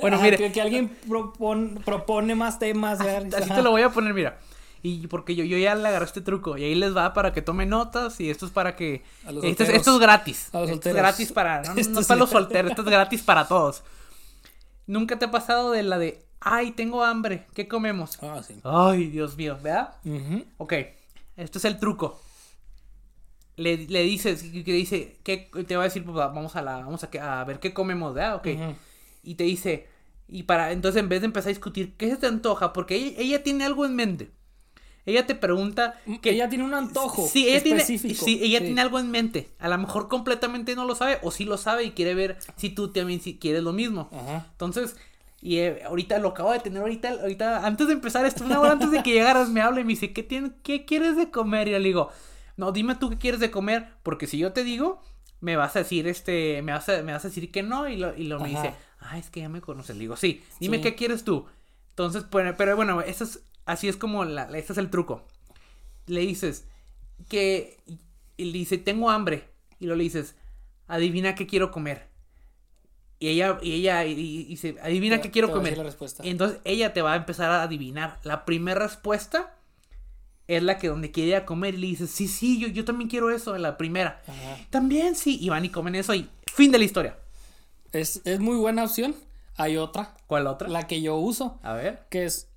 [0.00, 0.38] Bueno, Ajá, mire.
[0.38, 2.98] Que, que alguien propon- propone más temas.
[3.00, 3.54] Así ajá.
[3.56, 4.38] te lo voy a poner, mira.
[4.82, 6.56] Y porque yo, yo ya le agarré este truco.
[6.56, 8.18] Y ahí les va para que tomen notas.
[8.18, 9.02] Y esto es para que.
[9.26, 9.74] Esto es, solteros.
[9.76, 10.48] esto es gratis.
[10.54, 11.62] A los Esto es gratis para.
[11.62, 12.70] No, Esto es es para los solteros.
[12.70, 13.82] Esto es gratis para todos.
[14.86, 16.24] Nunca te ha pasado de la de.
[16.40, 17.46] Ay, tengo hambre.
[17.54, 18.18] ¿Qué comemos?
[18.22, 18.58] Ah, sí.
[18.64, 19.94] Ay, Dios mío, ¿verdad?
[20.04, 20.44] Ujú.
[20.56, 20.72] Ok,
[21.36, 22.20] esto es el truco.
[23.56, 25.50] Le, le dices, que que dice, ¿qué?
[25.66, 28.14] te va a decir, pues, vamos a la, vamos a, que- a ver qué comemos,
[28.14, 28.36] ¿verdad?
[28.36, 28.46] Ok.
[28.46, 28.74] Ujú.
[29.22, 29.86] Y te dice,
[30.28, 32.72] y para, entonces en vez de empezar a discutir, ¿qué se te antoja?
[32.72, 34.30] Porque ella, ella tiene algo en mente.
[35.04, 38.64] Ella te pregunta Que ella tiene un antojo Sí, ella tiene, sí, ella Sí.
[38.66, 39.48] tiene algo en mente.
[39.58, 42.70] A lo mejor completamente no lo sabe, o sí lo sabe y quiere ver si
[42.70, 44.08] tú también si quieres lo mismo.
[44.12, 44.46] Ajá.
[44.52, 44.96] Entonces,
[45.44, 48.72] Y eh, ahorita lo acabo de tener ahorita, ahorita, antes de empezar esto, una hora
[48.72, 51.66] antes de que llegaras, me habla y me dice, ¿qué, tienes, ¿qué quieres de comer?
[51.66, 52.10] Y yo le digo,
[52.62, 55.02] no, dime tú qué quieres de comer, porque si yo te digo,
[55.40, 57.96] me vas a decir, este, me vas a, me vas a decir que no, y
[57.96, 59.96] lo, y lo me dice, ah, es que ya me conoces.
[59.96, 60.82] Le digo, sí, dime Sí.
[60.84, 61.44] qué quieres tú.
[61.90, 65.26] Entonces, pero bueno, eso es, así es como, la, ese es el truco.
[66.06, 66.68] Le dices
[67.28, 67.78] que,
[68.36, 69.48] y le dice, tengo hambre,
[69.80, 70.36] y lo le dices,
[70.86, 72.06] adivina qué quiero comer.
[73.18, 75.76] Y ella, y ella, y, dice, adivina Te- qué quiero comer.
[75.78, 76.24] la respuesta.
[76.24, 78.20] Y entonces ella te va a empezar a adivinar.
[78.22, 79.54] La primera respuesta
[80.56, 82.84] es la que donde quiere ir a comer y le dices, sí, sí, yo, yo
[82.84, 84.20] también quiero eso, la primera.
[84.26, 84.56] Ajá.
[84.70, 87.18] También sí, y van y comen eso y fin de la historia.
[87.92, 89.14] Es, es muy buena opción.
[89.56, 90.68] Hay otra, ¿Cuál otra?
[90.68, 92.06] la que yo uso, A ver.
[92.08, 92.48] que es,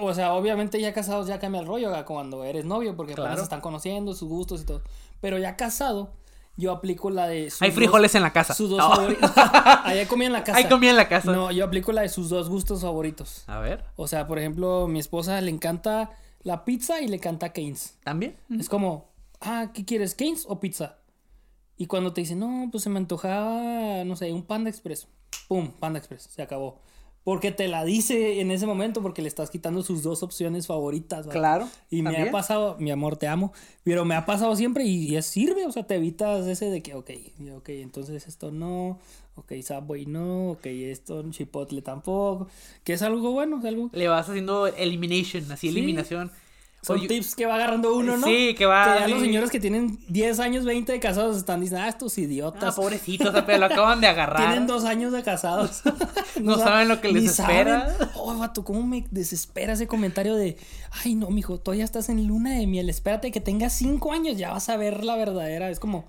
[0.00, 3.26] o sea, obviamente ya casados ya cambia el rollo cuando eres novio, porque Claro.
[3.30, 4.82] apenas se están conociendo, sus gustos y todo.
[5.20, 6.12] Pero ya casado,
[6.56, 7.50] yo aplico la de...
[7.50, 8.54] sus Hay dos- frijoles en la casa.
[8.54, 8.88] Sus dos No.
[8.94, 9.32] favoritos.
[9.36, 10.58] Allá comía en la casa.
[10.58, 11.32] Hay comida en la casa.
[11.32, 13.42] No, yo aplico la de sus dos gustos favoritos.
[13.48, 13.84] A ver.
[13.96, 16.12] O sea, por ejemplo, mi esposa le encanta
[16.44, 17.98] la pizza y le encanta Keynes.
[18.04, 18.36] ¿También?
[18.58, 20.14] Es como, ah, ¿qué quieres?
[20.14, 20.98] ¿Keynes o pizza?
[21.76, 25.08] Y cuando te dice, no, pues se me antojaba, no sé, un Panda Express.
[25.48, 26.80] Pum, Panda Express, se acabó.
[27.24, 31.26] Porque te la dice en ese momento porque le estás quitando sus dos opciones favoritas.
[31.26, 31.68] Claro.
[31.90, 32.28] Y me también.
[32.28, 35.64] ha pasado, mi amor, te amo, pero me ha pasado siempre y, y es sirve,
[35.64, 37.10] o sea, te evitas ese de que, ok,
[37.56, 38.98] ok, entonces esto no,
[39.36, 42.48] ok, Subway no, ok, esto Chipotle tampoco,
[42.84, 43.88] que es algo bueno, es algo...
[43.94, 45.68] Le vas haciendo elimination, así Sí.
[45.68, 46.30] eliminación.
[46.84, 48.26] Son Oye, tips que va agarrando uno, ¿no?
[48.26, 51.84] Sí, que va- ya los señores que tienen 10 años, 20 de casados están diciendo,
[51.86, 52.74] ah, estos Ah, idiotas.
[52.74, 54.36] pobrecitos, o sea, pero lo acaban de agarrar.
[54.48, 55.82] Tienen dos años de casados.
[56.42, 57.90] No sa- saben lo que les espera.
[57.94, 58.08] saben.
[58.16, 60.56] Oh, vato, cómo me desespera ese comentario de,
[61.04, 64.50] ay, no, mijo, todavía estás en luna de miel, espérate que tengas 5 años, ya
[64.52, 65.70] vas a ver la verdadera.
[65.70, 66.04] Es como,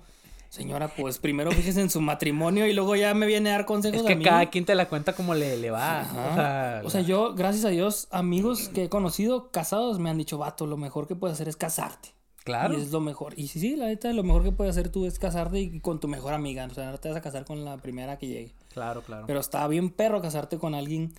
[0.56, 4.00] señora, pues primero fíjese en su matrimonio y luego ya me viene a dar consejos
[4.00, 4.24] Es a que mí.
[4.24, 6.00] cada quien te la cuenta como le, le va.
[6.00, 6.10] Ajá.
[6.30, 10.18] O sea, O sea, yo, gracias a Dios, amigos que he conocido casados me han
[10.18, 12.08] dicho, vato, lo mejor que puedes hacer es casarte.
[12.44, 12.76] claro.
[12.78, 13.34] Y es lo mejor.
[13.36, 16.00] Y sí, sí, la neta, lo mejor que puedes hacer tú es casarte y con
[16.00, 16.66] tu mejor amiga.
[16.70, 18.54] O sea, no te vas a casar con la primera que llegue.
[18.72, 19.24] Claro, claro.
[19.26, 21.12] Pero está bien perro casarte con alguien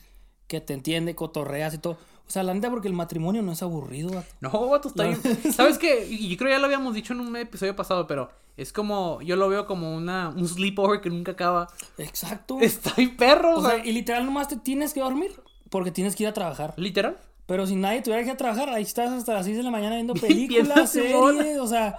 [0.48, 1.98] que te entiende, cotorreas y todo.
[2.28, 4.10] O sea, la neta, porque el matrimonio no es aburrido.
[4.12, 4.28] vato.
[4.42, 5.20] No, vato, está bien.
[5.54, 6.06] ¿Sabes qué?
[6.10, 9.36] Y yo creo ya lo habíamos dicho en un episodio pasado, pero es como, yo
[9.38, 11.70] lo veo como una, un sleepover que nunca acaba.
[11.98, 12.58] Exacto.
[12.98, 15.32] Bien perro, O sea, y literal nomás te tienes que dormir
[15.70, 16.74] porque tienes que ir a trabajar.
[16.78, 17.18] literal.
[17.46, 19.72] Pero si nadie tuviera que ir a trabajar, ahí estás hasta las 6 de la
[19.72, 21.96] mañana viendo películas, series, o sea,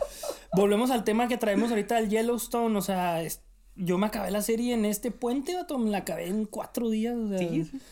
[0.52, 3.40] volvemos al tema que traemos ahorita del Yellowstone, o sea, es-
[3.78, 7.16] yo me acabé la serie en este puente, vato, me la acabé en cuatro días,
[7.16, 7.40] o sea,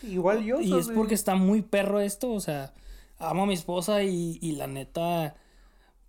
[0.03, 0.59] igual yo.
[0.61, 2.73] y es porque está muy perro esto, o sea,
[3.17, 5.35] amo a mi esposa y, y la neta,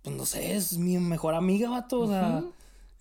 [0.03, 2.43] pues no sé, es mi mejor amiga, vato, o sea,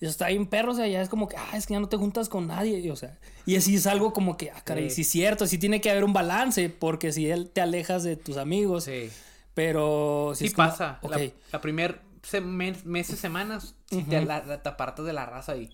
[0.00, 1.96] está bien perro, o sea, ya es como que, ah, es que ya no te
[1.96, 4.96] juntas con nadie, y, o sea, y así es algo como que, ah, caray, Sí.
[4.96, 8.16] sí es cierto, sí tiene que haber un balance, porque si él te alejas de
[8.16, 9.10] tus amigos, Sí,
[9.54, 11.00] pero si sí como, pasa.
[11.02, 11.18] La,
[11.52, 15.68] la primer se- mes- meses, semanas, si te, la- te apartas de la raza y,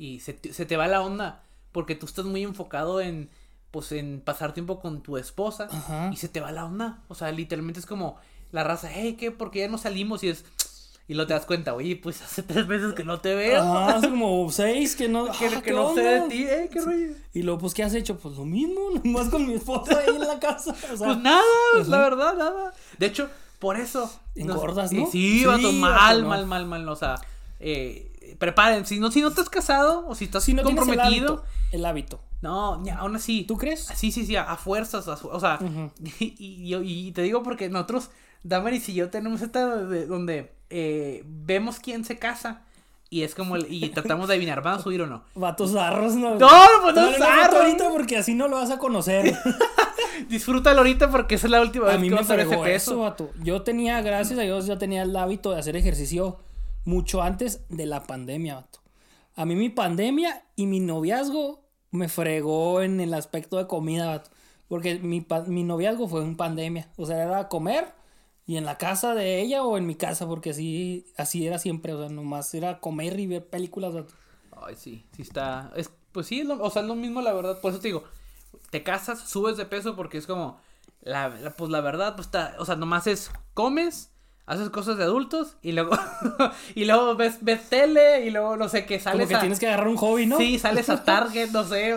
[0.00, 3.28] y se, te- se te va la onda porque tú estás muy enfocado en,
[3.70, 6.10] pues, en pasar tiempo con tu esposa Ajá.
[6.12, 7.02] y se te va la onda.
[7.08, 8.16] O sea, literalmente es como
[8.50, 9.30] la raza, hey, ¿qué?
[9.30, 10.24] ¿Por qué ya no salimos?
[10.24, 10.44] Y es...
[11.06, 13.60] Y lo te das cuenta, oye, pues hace tres meses que no te veo.
[13.60, 16.68] Ajá, hace como seis que no, que ah, que ¿qué no sé de ti, eh,
[16.72, 17.12] qué rollo.
[17.34, 18.16] Y luego, pues, ¿qué has hecho?
[18.16, 21.42] Pues lo mismo, nomás con mi esposa ahí en la casa, o sea, Pues nada,
[21.88, 22.72] la verdad, nada.
[22.98, 24.08] De hecho, por eso.
[24.36, 25.06] Engordas, ¿no?
[25.10, 26.28] Sí, Sí, vato, vato, mal, no.
[26.28, 26.88] mal, mal, mal.
[26.88, 27.16] O sea,
[27.58, 28.86] eh, preparen.
[28.86, 31.28] Si no, si no estás casado o si estás si no tienes el comprometido.
[31.28, 32.20] hábito, el hábito.
[32.42, 33.44] No, ya, aún así.
[33.44, 33.86] ¿Tú crees?
[33.94, 35.06] Sí, sí, sí, a, a fuerzas.
[35.08, 35.58] a o sea,
[36.20, 36.74] y, y,
[37.08, 38.10] y te digo porque nosotros,
[38.42, 42.62] Damaris y yo, tenemos esta de- donde eh, vemos quién se casa.
[43.12, 45.24] Y es como, el- y tratamos de adivinar, ¿van a subir o no?
[45.34, 46.36] Vatos zarros, no.
[46.36, 46.48] No,
[46.82, 47.58] pues no zarro.
[47.58, 49.36] ahorita porque así no lo vas a conocer.
[50.28, 52.46] Disfrútalo ahorita porque esa es la última a vez mí que me vas a ver
[52.46, 52.92] ese peso.
[52.92, 53.30] eso, vato.
[53.42, 56.38] Yo tenía, gracias a Dios, yo tenía el hábito de hacer ejercicio
[56.84, 58.66] mucho antes de la pandemia.
[59.36, 64.22] A mí mi pandemia y mi noviazgo me fregó en el aspecto de comida.
[64.68, 66.88] Porque mi, mi noviazgo fue en pandemia.
[66.96, 67.92] O sea, era comer
[68.46, 71.92] y en la casa de ella o en mi casa, porque así, así era siempre.
[71.94, 73.94] O sea, nomás era comer y ver películas.
[74.52, 75.72] Ay, sí, sí está.
[75.76, 77.60] Es, pues sí, o sea, es lo mismo, la verdad.
[77.60, 78.04] Por eso te digo,
[78.70, 80.60] te casas, subes de peso porque es como.
[81.02, 82.56] La, la- pues la verdad, pues está.
[82.58, 84.10] O sea, nomás es comes,
[84.46, 85.92] haces cosas de adultos y luego.
[86.74, 89.40] y luego ves, ves tele y luego no sé qué, Como sales que a.
[89.40, 90.38] tienes que agarrar un hobby, ¿no?
[90.38, 91.94] Sí, sales a Target, no sé.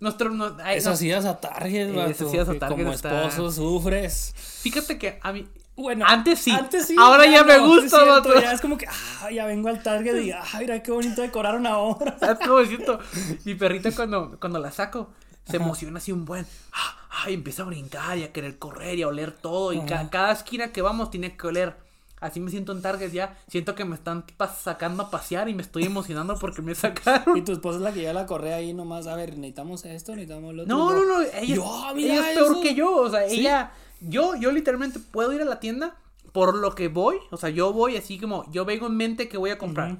[0.00, 0.30] nuestro.
[0.30, 0.94] no- ay, Eso no.
[0.94, 2.10] hacías a Target, vato.
[2.10, 4.32] Eso hacías a que Target, Como está- esposo sufres.
[4.36, 5.46] Fíjate que a mí.
[5.76, 6.50] Bueno, Antes sí.
[6.50, 6.96] Antes sí.
[6.98, 8.38] Ahora ya me no, gusta, vato.
[8.38, 11.66] Ya es como que, ah, ya vengo al Target y, ah, mira qué bonito decoraron
[11.66, 12.16] ahora.
[12.20, 12.98] ¿Sabes cómo siento?
[13.44, 15.10] Mi perrita cuando, cuando la saco
[15.50, 16.46] se emociona así un buen.
[16.72, 19.72] Ah, empieza a brincar y a querer correr y a oler todo.
[19.72, 21.74] Y ca- cada esquina que vamos tiene que oler.
[22.20, 23.38] Así me siento en Target ya.
[23.48, 24.24] Siento que me están
[24.62, 27.42] sacando a pasear y me estoy emocionando porque me Y sacaron.
[27.44, 30.54] tu esposa es la que lleva la correa ahí nomás, a ver, necesitamos esto, necesitamos
[30.54, 30.76] lo otro.
[30.76, 31.22] No, no, no.
[31.22, 32.60] Ella, Yo, mira ella es peor eso.
[32.60, 32.94] que yo.
[32.96, 33.40] O sea, ¿Sí?
[33.40, 33.72] ella.
[34.00, 35.94] Yo, yo literalmente puedo ir a la tienda
[36.32, 37.16] por lo que voy.
[37.30, 38.50] O sea, yo voy así como.
[38.52, 39.98] Yo vengo en mente que voy a comprar.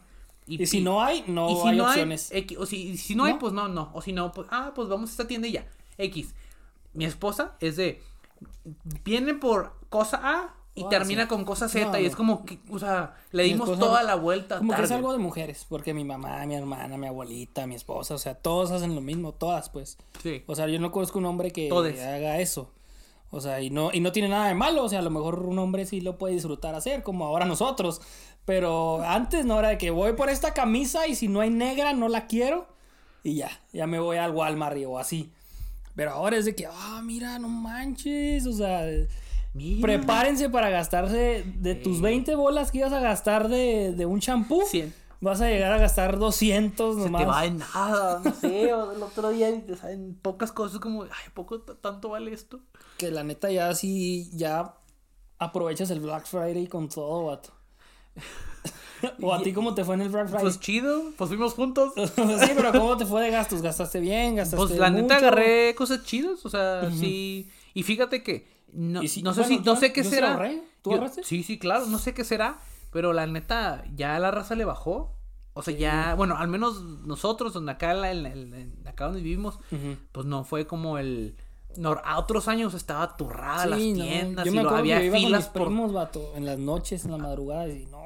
[0.58, 2.32] Y si no hay, no y si hay no opciones.
[2.32, 3.90] Hay, o si, si no hay, pues no, no.
[3.94, 5.66] O si no, pues, ah, pues vamos a esta tienda y ya.
[5.98, 6.34] X.
[6.94, 8.02] Mi esposa es de.
[9.04, 11.28] Viene por cosa A y Ah, termina sí.
[11.28, 11.90] con cosa Z.
[11.90, 14.58] No, y es como que, o sea, le dimos esposa- toda la vuelta.
[14.58, 18.14] Como que es algo de mujeres, porque mi mamá, mi hermana, mi abuelita, mi esposa,
[18.14, 19.98] o sea, todos hacen lo mismo, todas, pues.
[20.22, 20.42] Sí.
[20.46, 22.00] O sea, yo no conozco un hombre que Todes.
[22.00, 22.70] haga eso.
[23.32, 24.82] O sea, y no, y no tiene nada de malo.
[24.84, 28.00] O sea, a lo mejor un hombre sí lo puede disfrutar hacer, como ahora nosotros.
[28.50, 31.92] Pero antes no era de que voy por esta camisa y si no hay negra,
[31.92, 32.66] no la quiero.
[33.22, 35.30] Y ya, ya me voy al Walmart o así.
[35.94, 38.48] Pero ahora es de que, ah, mira, no manches.
[38.48, 38.86] O sea,
[39.54, 39.80] Mira.
[39.80, 44.64] prepárense para gastarse de tus 20 bolas que ibas a gastar de, de un champú.
[45.20, 47.22] Vas a llegar a gastar 200 Se nomás.
[47.22, 51.30] te va en nada, no sé, o el otro día, en pocas cosas, como, ay,
[51.34, 52.58] ¿poco tanto vale esto?
[52.98, 54.74] Que la neta ya sí, ya
[55.38, 57.59] aprovechas el Black Friday con todo, vato.
[59.22, 60.42] o a ti cómo te fue en el Black Friday.
[60.42, 61.92] Pues chido, pues fuimos juntos.
[61.96, 63.62] sí, pero ¿cómo te fue de gastos?
[63.62, 64.36] ¿Gastaste bien?
[64.36, 67.48] ¿Gastaste Pues la neta agarré cosas chidas, o sea, sí.
[67.74, 70.32] Y fíjate que no, sé bueno, si, no sé qué yo será.
[70.34, 70.62] ahorré.
[70.82, 71.22] ¿Tú Yo- ahorraste?
[71.24, 72.60] Sí, sí, claro, no sé qué será,
[72.92, 75.16] pero la neta ya la raza le bajó.
[75.52, 78.90] O sea, ya, bueno, al menos nosotros, donde acá, en la- en la- en la-
[78.90, 79.58] acá donde vivimos,
[80.12, 81.36] pues no fue como el.
[81.76, 84.80] No, a otros años estaba turrada las Sí, no, tiendas Yo y me lo, acuerdo
[84.82, 88.00] había que con filas por vato, en las noches, en las madrugadas y no,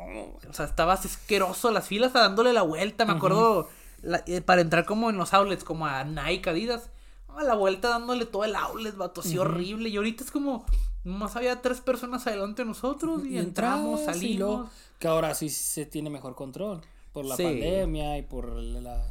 [0.49, 3.05] O sea, estabas asqueroso las filas dándole la vuelta.
[3.05, 3.69] Me acuerdo
[4.03, 6.91] la- eh, para entrar como en los outlets, como a Nike, Adidas.
[7.29, 9.89] A la vuelta dándole todo el outlet, vato, así horrible.
[9.89, 10.65] Y ahorita es como,
[11.03, 14.71] nomás había tres personas adelante de nosotros y, entramos, y salimos.
[15.01, 16.81] que ahora sí se tiene mejor control
[17.13, 17.43] por la Sí.
[17.43, 19.03] pandemia y por la...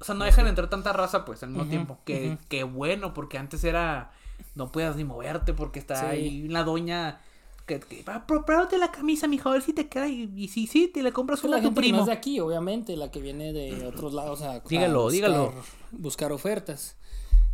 [0.00, 1.98] O sea, no dejan entrar tanta raza, pues, al mismo tiempo.
[2.04, 4.12] Que, que bueno, porque antes era,
[4.54, 6.06] no podías ni moverte porque está Sí.
[6.06, 7.20] ahí la doña...
[7.66, 10.06] Que, que, "Ah, pero pruébate la camisa, mijo, a ver si te queda.
[10.06, 12.00] Y, y si sí, te le compras una a tu que no primo.
[12.00, 15.54] es de aquí, obviamente, la que viene de otros lados a, a Dígalo, buscar, dígalo.
[15.92, 16.96] buscar ofertas.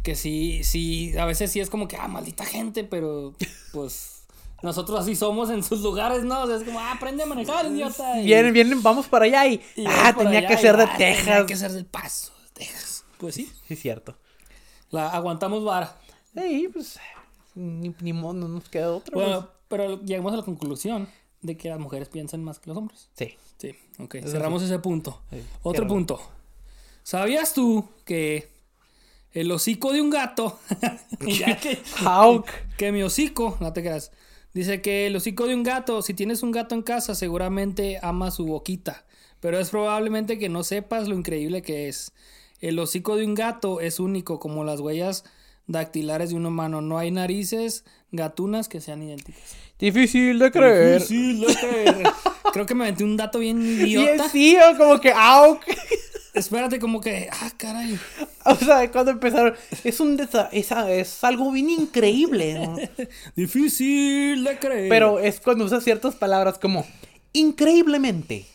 [0.02, 3.34] Que sí, sí, a veces sí es como que, ah, maldita gente, pero
[3.72, 4.19] pues
[4.62, 6.42] nosotros así somos en sus lugares, ¿no?
[6.42, 8.20] O sea, es como, ah, aprende a manejar, idiota.
[8.20, 9.60] y- Vienen, vienen, vamos para allá y...
[9.76, 11.44] y ah, tenía allá que y, ser de ah, Tenía Texas.
[11.46, 13.04] que ser del paso, de Texas.
[13.18, 14.16] Pues sí, Sí, cierto.
[14.90, 15.96] la aguantamos vara.
[16.34, 16.98] Sí, pues
[17.54, 19.14] ni, ni modo, no nos queda otra.
[19.14, 21.08] Bueno, pero llegamos a la conclusión
[21.42, 23.08] de que las mujeres piensan más que los hombres.
[23.16, 23.30] pues.
[23.30, 23.36] Sí.
[23.58, 24.14] Sí, ok.
[24.16, 25.20] Eso Cerramos ese punto.
[25.30, 26.18] Sí, Otro punto.
[27.02, 28.48] ¿Sabías tú que
[29.32, 30.58] el hocico de un gato...
[31.20, 32.46] Ya que, Hawk.
[32.78, 34.12] que mi hocico, no te creas.
[34.52, 38.30] Dice que el hocico de un gato, si tienes un gato en casa, seguramente ama
[38.30, 39.04] su boquita.
[39.40, 42.12] Pero es probablemente que no sepas lo increíble que es.
[42.60, 45.24] El hocico de un gato es único, como las huellas
[45.66, 46.80] dactilares de un humano.
[46.82, 49.40] No hay narices gatunas que sean idénticas.
[49.78, 51.00] Difícil de creer.
[51.00, 52.02] Difícil de creer.
[52.52, 54.28] Creo que me aventé un dato bien idiota.
[54.28, 55.62] Sí, como que Hawk.
[56.34, 57.98] Espérate, como que, ah, caray.
[58.44, 62.76] O sea, cuando empezaron, es un desa- es, es algo bien increíble, ¿no?
[63.36, 64.88] Difícil de creer.
[64.88, 66.86] Pero es cuando usas ciertas palabras como
[67.32, 68.46] increíblemente.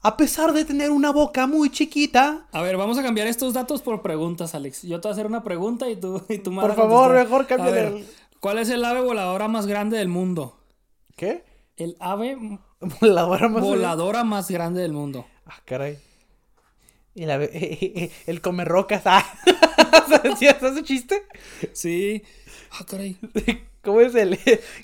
[0.00, 3.82] A pesar de tener una boca muy chiquita, A ver, vamos a cambiar estos datos
[3.82, 4.82] por preguntas, Alex.
[4.82, 7.46] Yo te voy a hacer una pregunta y tú, y tú me Por favor, mejor
[7.46, 8.06] cámbiale el-
[8.40, 10.56] ¿Cuál es el ave voladora más grande del mundo?
[11.16, 11.44] ¿qué?
[11.76, 12.38] El ave
[13.00, 15.26] Voladora más voladora más grande del mundo.
[15.46, 15.98] Ah, caray.
[17.18, 17.34] Y la,
[18.26, 19.02] el come rocas.
[19.04, 19.26] Ah.
[20.08, 21.24] ¿Sabes ese chiste?
[21.72, 22.22] Sí.
[22.70, 23.16] Ah, caray.
[23.82, 24.38] ¿Cómo es el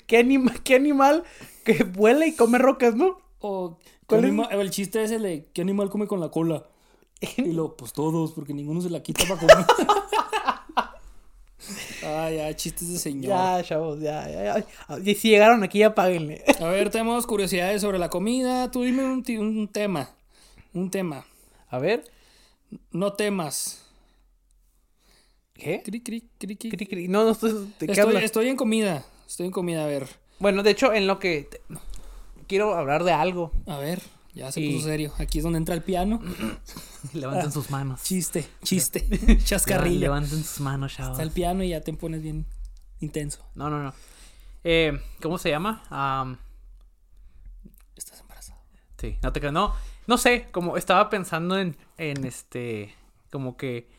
[0.05, 1.23] qué, anima, qué animal
[1.63, 3.19] que vuela y come rocas, no?
[3.39, 4.25] O, ¿qué ¿Cuál es?
[4.31, 6.65] anima- El chiste es el de ¿qué animal come con la cola?
[7.37, 9.65] Y lo, pues todos, porque ninguno se la quita para comer.
[12.03, 13.29] ah, ya, chistes de señor.
[13.29, 14.43] Ya, chavos, ya, ya,
[14.89, 14.99] ya.
[15.03, 16.43] Y si llegaron aquí, ya páguenle.
[16.59, 18.69] A ver, tenemos curiosidades sobre la comida.
[18.71, 20.09] Tú dime un tema.
[20.73, 21.25] Un tema.
[21.69, 22.03] A ver.
[22.91, 23.81] No temas.
[25.53, 25.81] ¿Qué?
[25.83, 26.69] Cri, cri, cri, cri.
[26.69, 27.07] Cri, cri.
[27.07, 29.05] No, no, estoy, ¿de qué Estoy, estoy en comida.
[29.27, 30.07] Estoy en comida, a ver.
[30.39, 31.61] Bueno, de hecho, en lo que te-
[32.47, 33.51] quiero hablar de algo.
[33.65, 34.01] A ver,
[34.33, 35.13] ya se Y- puso serio.
[35.17, 36.19] Aquí es donde entra el piano.
[37.13, 38.03] Levanten sus manos.
[38.03, 39.05] Chiste, chiste.
[39.43, 39.99] Chascarrillo.
[40.01, 41.13] Levanten sus manos, chavos.
[41.13, 42.45] Está el piano y ya te pones bien
[42.99, 43.45] intenso.
[43.55, 43.93] No, no, no.
[44.65, 45.83] Eh, ¿Cómo se llama?
[45.89, 46.37] Am,
[47.95, 48.59] Estás embarazado.
[48.99, 49.51] sí, no te creo.
[49.53, 49.73] No,
[50.07, 52.93] no sé, como estaba pensando en, en este,
[53.31, 53.89] como que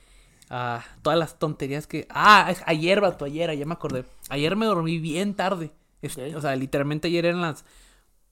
[0.50, 2.06] ah, todas las tonterías que...
[2.10, 4.04] Ah, es ayer, vato, ayer, ya me acordé.
[4.28, 5.72] Ayer me dormí bien tarde.
[6.36, 7.64] O sea, literalmente ayer eran las...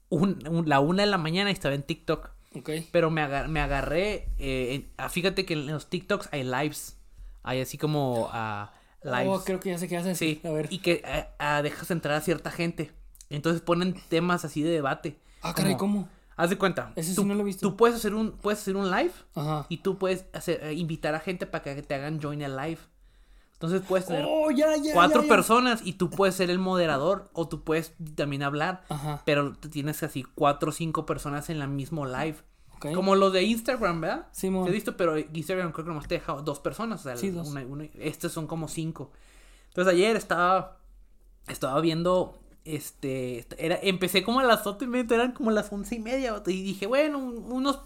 [0.08, 2.30] un- un- la una de la mañana y estaba en TikTok.
[2.56, 2.70] Ok.
[2.92, 4.28] Pero me, agar- me agarré...
[4.38, 6.96] eh, en- ah, fíjate que en los TikToks hay lives.
[7.42, 8.28] Hay así como...
[8.32, 9.26] ah, lives.
[9.28, 10.16] Oh, creo que ya sé qué haces.
[10.16, 10.68] Sí, A ver.
[10.70, 11.02] y que
[11.38, 12.92] ah, dejas entrar a cierta gente.
[13.30, 15.18] Entonces ponen temas así de debate.
[15.42, 16.08] Ah, caray, ¿cómo?
[16.36, 16.92] Haz de cuenta.
[16.96, 17.68] Ese sí tú, no lo he visto.
[17.68, 19.66] Tú puedes hacer un, puedes hacer un live Ajá.
[19.68, 22.78] y tú puedes hacer, eh, invitar a gente para que te hagan join el live.
[23.52, 24.92] Entonces puedes tener Oh, ya, ya.
[24.94, 28.82] cuatro ya, personas y tú puedes ser el moderador o tú puedes también hablar.
[28.88, 29.22] Ajá.
[29.24, 32.36] Pero tienes así cuatro o cinco personas en la mismo live.
[32.76, 32.92] Ok.
[32.94, 34.26] Como los de Instagram, ¿verdad?
[34.64, 37.00] Te he visto, pero Instagram creo que nomás te deja dos personas.
[37.00, 37.48] O sea, Sí, dos.
[37.48, 39.12] una- una- estos son como cinco.
[39.68, 40.78] Entonces ayer estaba.
[41.46, 42.40] Estaba viendo.
[42.64, 43.46] Este.
[43.58, 46.42] Era, empecé como a las ocho y media, eran como las once y media.
[46.46, 47.80] Y dije, bueno, un- unos.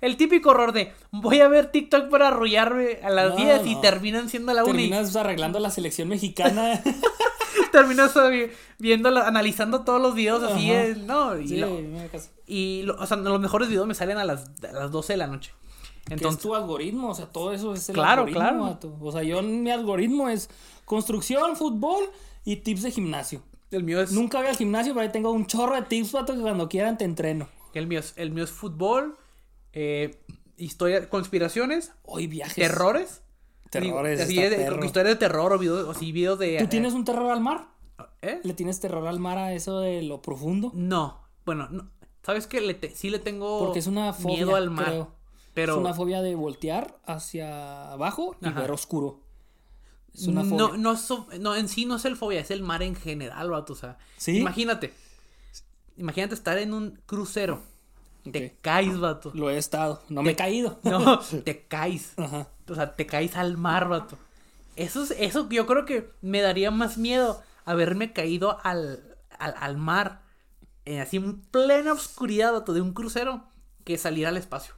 [0.00, 3.80] El típico error de voy a ver TikTok para arrullarme a las No, 10 y
[3.80, 4.72] terminan siendo la una.
[4.80, 6.80] y Terminas arreglando la selección mexicana.
[7.72, 10.70] terminas vi- viendo, analizando todos los videos así.
[10.70, 11.80] Eh, no, y, sí, lo-
[12.46, 15.16] y lo- o sea, los mejores videos me salen a las, a las 12 de
[15.16, 15.52] la noche.
[16.06, 18.40] que es Entonces, tu algoritmo, o sea, todo eso es el Claro, algoritmo.
[18.40, 18.60] claro.
[18.62, 18.96] vato.
[19.00, 20.48] O sea, yo mi algoritmo es
[20.84, 22.04] construcción, fútbol
[22.44, 23.42] y tips de gimnasio.
[23.70, 24.12] El mío es.
[24.12, 26.98] Nunca voy al gimnasio, pero ahí tengo un chorro de tips, vato, que cuando quieran
[26.98, 27.48] te entreno.
[27.74, 29.16] El mío es, el mío es fútbol,
[29.72, 30.20] eh,
[30.56, 32.54] historia, conspiraciones, Hoy viajes.
[32.54, 33.22] terrores.
[33.70, 34.84] Terrores, así de, perro.
[34.84, 36.58] historias de terror o videos, o sí, videos de...
[36.58, 37.68] ¿Tú tienes un terror al mar?
[38.20, 38.40] ¿Eh?
[38.42, 40.72] ¿Le tienes terror al mar a eso de lo profundo?
[40.74, 41.88] No, bueno, no,
[42.24, 42.60] ¿sabes qué?
[42.60, 44.86] Le te- sí le tengo Porque es una fobia, miedo al mar.
[44.86, 45.12] creo.
[45.54, 48.60] Pero Es una fobia de voltear hacia abajo y Ajá.
[48.60, 49.20] ver oscuro.
[50.14, 50.56] Es una fobia.
[50.56, 53.50] no, no, so- no, en sí no es el fobia, es el mar en general,
[53.50, 53.96] vato, o sea.
[54.16, 54.38] ¿Sí?
[54.38, 54.92] Imagínate.
[55.96, 57.62] Imagínate estar en un crucero.
[58.30, 58.52] Te Ok.
[58.60, 59.30] caes, vato.
[59.34, 60.02] Lo he estado.
[60.08, 60.78] No me he caído.
[60.84, 62.12] No, te caes.
[62.18, 62.48] Ajá.
[62.68, 64.18] O sea, te caes al mar, vato.
[64.76, 69.76] Eso, es- eso yo creo que me daría más miedo haberme caído al, al, al
[69.76, 70.22] mar,
[70.84, 73.44] en así en plena oscuridad, vato, de un crucero,
[73.84, 74.74] que salir al espacio.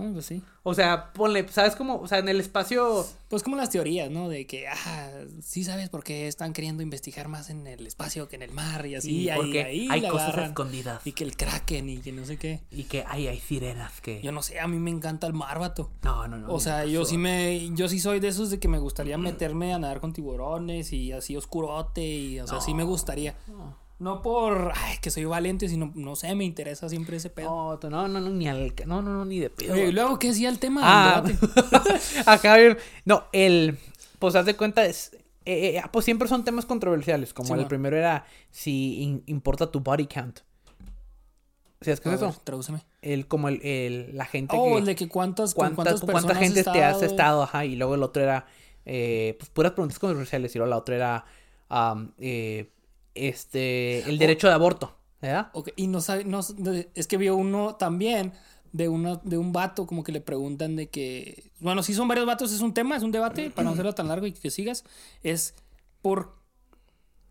[0.00, 0.42] Bueno, pues sí.
[0.62, 1.96] O sea, ponle, ¿sabes cómo?
[2.00, 3.06] O sea, en el espacio.
[3.28, 4.28] Pues como las teorías, ¿no?
[4.28, 5.10] De que, ah,
[5.42, 8.84] sí sabes por qué están queriendo investigar más en el espacio que en el mar
[8.86, 9.08] y así.
[9.10, 10.46] Sí, ahí- porque ahí hay cosas agarran.
[10.50, 11.06] escondidas.
[11.06, 12.60] Y que el kraken y que no sé qué.
[12.70, 14.20] Y que hay, hay sirenas que.
[14.22, 15.90] Yo no sé, a mí me encanta el mar, vato.
[16.02, 16.52] No, no, no.
[16.52, 19.72] O sea, yo sí me, yo sí soy de esos de que me gustaría meterme
[19.72, 23.34] a nadar con tiburones y así oscurote y, o sea, sí me gustaría.
[23.48, 23.89] No
[24.22, 27.78] por, ay, que soy valiente, sino, no sé, me interesa siempre ese pedo.
[27.82, 28.72] No, no, no, no, ni al.
[28.86, 29.76] No, no, no, ni de pedo.
[29.76, 30.80] Y luego, ¿qué decía el tema?
[30.84, 31.98] Ah, del debate?
[32.26, 32.78] acá bien.
[33.04, 33.78] No, el.
[34.18, 35.12] Pues haz de cuenta, es.
[35.44, 37.34] eh, eh, pues siempre son temas controversiales.
[37.34, 40.40] Como Sí, el primero era si in- importa tu body count.
[41.82, 42.40] ¿Sabes qué A es ver, eso?
[42.44, 42.84] tradúceme.
[43.00, 44.78] El, como el, el- la gente Oh, que.
[44.78, 47.42] el de que cuántas, cuántas cuánta gente te has estado.
[47.42, 47.64] ajá.
[47.64, 48.46] Y luego el otro era.
[48.84, 50.54] eh, pues puras preguntas controversiales.
[50.54, 51.24] Y luego la otra era.
[51.68, 52.70] am, eh,
[53.14, 54.08] este.
[54.08, 54.96] El derecho de aborto.
[55.20, 55.50] ¿Verdad?
[55.52, 56.40] Ok, y no sabe, no,
[56.94, 58.32] es que vio uno también
[58.72, 62.26] de uno, de un vato como que le preguntan de que, bueno, si son varios
[62.26, 64.82] vatos, es un tema, es un debate, para no hacerlo tan largo y que sigas,
[65.22, 65.54] es
[66.00, 66.40] por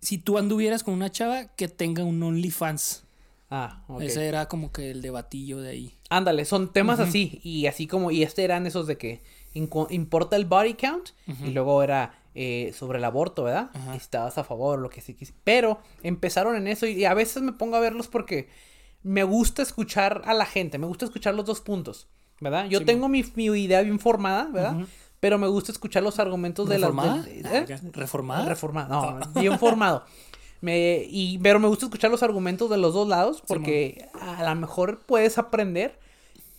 [0.02, 3.06] si tú anduvieras con una chava que tenga un OnlyFans.
[3.50, 4.02] Ah, ok.
[4.02, 5.98] Ese era como que el debatillo de ahí.
[6.10, 7.40] Ándale, son temas así.
[7.44, 9.22] Y así como, y este eran esos de que
[9.54, 11.10] importa el body count.
[11.44, 13.70] Y luego era eh, sobre el aborto, ¿verdad?
[13.74, 13.92] Ajá.
[13.96, 17.06] Y si estabas a favor, lo que sí quis- Pero empezaron en eso y, y
[17.06, 18.50] a veces me pongo a verlos porque
[19.04, 22.08] me gusta escuchar a la gente, me gusta escuchar los dos puntos,
[22.40, 22.66] ¿verdad?
[22.70, 24.76] Yo Sí, tengo mi, mi idea bien formada, ¿verdad?
[25.20, 26.76] Pero me gusta escuchar los argumentos de.
[26.76, 27.22] ¿Reformada?
[27.24, 27.76] del- Ah, ¿eh?
[27.88, 27.96] ok.
[27.96, 28.46] ¿Reformada?
[28.46, 30.06] Reformado, no, bien formado.
[30.62, 34.56] Me, y, pero me gusta escuchar los argumentos de los dos lados porque a lo
[34.60, 35.98] mejor puedes aprender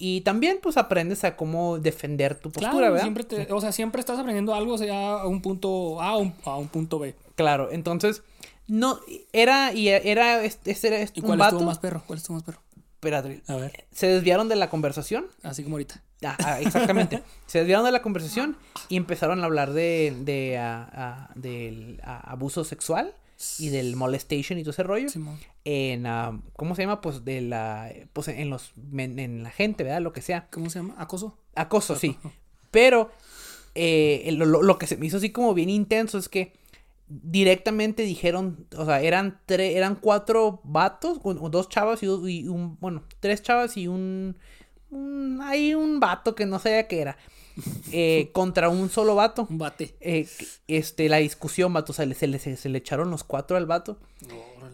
[0.00, 3.02] y también pues aprendes a cómo defender tu postura, Claro, ¿verdad?
[3.02, 6.34] siempre te- o sea, siempre estás aprendiendo algo, sea a un punto A o un-
[6.44, 7.14] a un punto B.
[7.36, 8.22] Claro, entonces
[8.66, 8.98] no
[9.32, 11.56] era y era este, este era ¿Y un vato.
[11.56, 12.02] estuvo más perro?
[12.06, 12.60] ¿Cuál estuvo más perro?
[12.94, 15.26] Espérate, A ver, se desviaron de la conversación.
[15.42, 16.02] así como ahorita.
[16.22, 17.22] Ah, ah, exactamente.
[17.46, 18.56] se desviaron de la conversación
[18.90, 23.14] y empezaron a hablar de, de ah, ah, del abuso sexual
[23.58, 25.08] y del molestation y todo ese rollo.
[25.64, 27.00] En ah, ¿cómo se llama?
[27.00, 30.00] Pues de la pues en los en, en la gente, ¿verdad?
[30.02, 30.48] Lo que sea.
[30.50, 30.94] ¿Cómo se llama?
[30.98, 31.38] ¿Acoso?
[31.54, 32.16] Acoso, sí.
[32.70, 33.10] Pero
[33.74, 36.52] eh, lo, lo- lo que se me hizo así como bien intenso es que
[37.08, 42.46] directamente dijeron, o sea, eran tres, eran cuatro vatos, un- dos chavas y, dos- y
[42.48, 44.36] un, bueno, tres chavas y un,
[44.90, 47.16] un, hay un vato que no sabía qué era,
[47.92, 49.46] eh, contra un solo vato.
[49.50, 49.94] Un bate.
[50.00, 50.28] Eh,
[50.68, 53.66] este, la discusión, vato, o sea, se le, se, se le echaron los cuatro al
[53.66, 53.98] vato.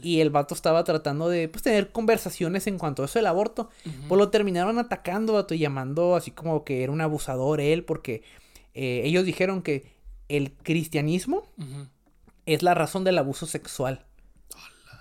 [0.02, 3.70] Y el vato estaba tratando de pues, tener conversaciones en cuanto a eso del aborto.
[4.08, 8.22] Pues lo terminaron atacando, vato, y llamando así como que era un abusador él, porque
[8.74, 9.90] eh, ellos dijeron que
[10.28, 11.48] el cristianismo
[12.44, 14.04] es la razón del abuso sexual.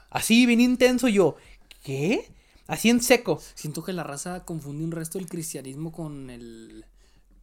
[0.10, 1.36] Así, bien intenso yo.
[1.84, 2.32] ¿Qué?
[2.68, 3.40] Así en seco.
[3.54, 6.86] Siento que la raza confunde un resto el cristianismo con el.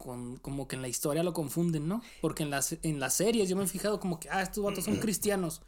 [0.03, 2.03] Con, como que en la historia lo confunden, ¿no?
[2.21, 4.85] Porque en las, en las series yo me he fijado como que, ah, estos vatos
[4.85, 5.63] son cristianos.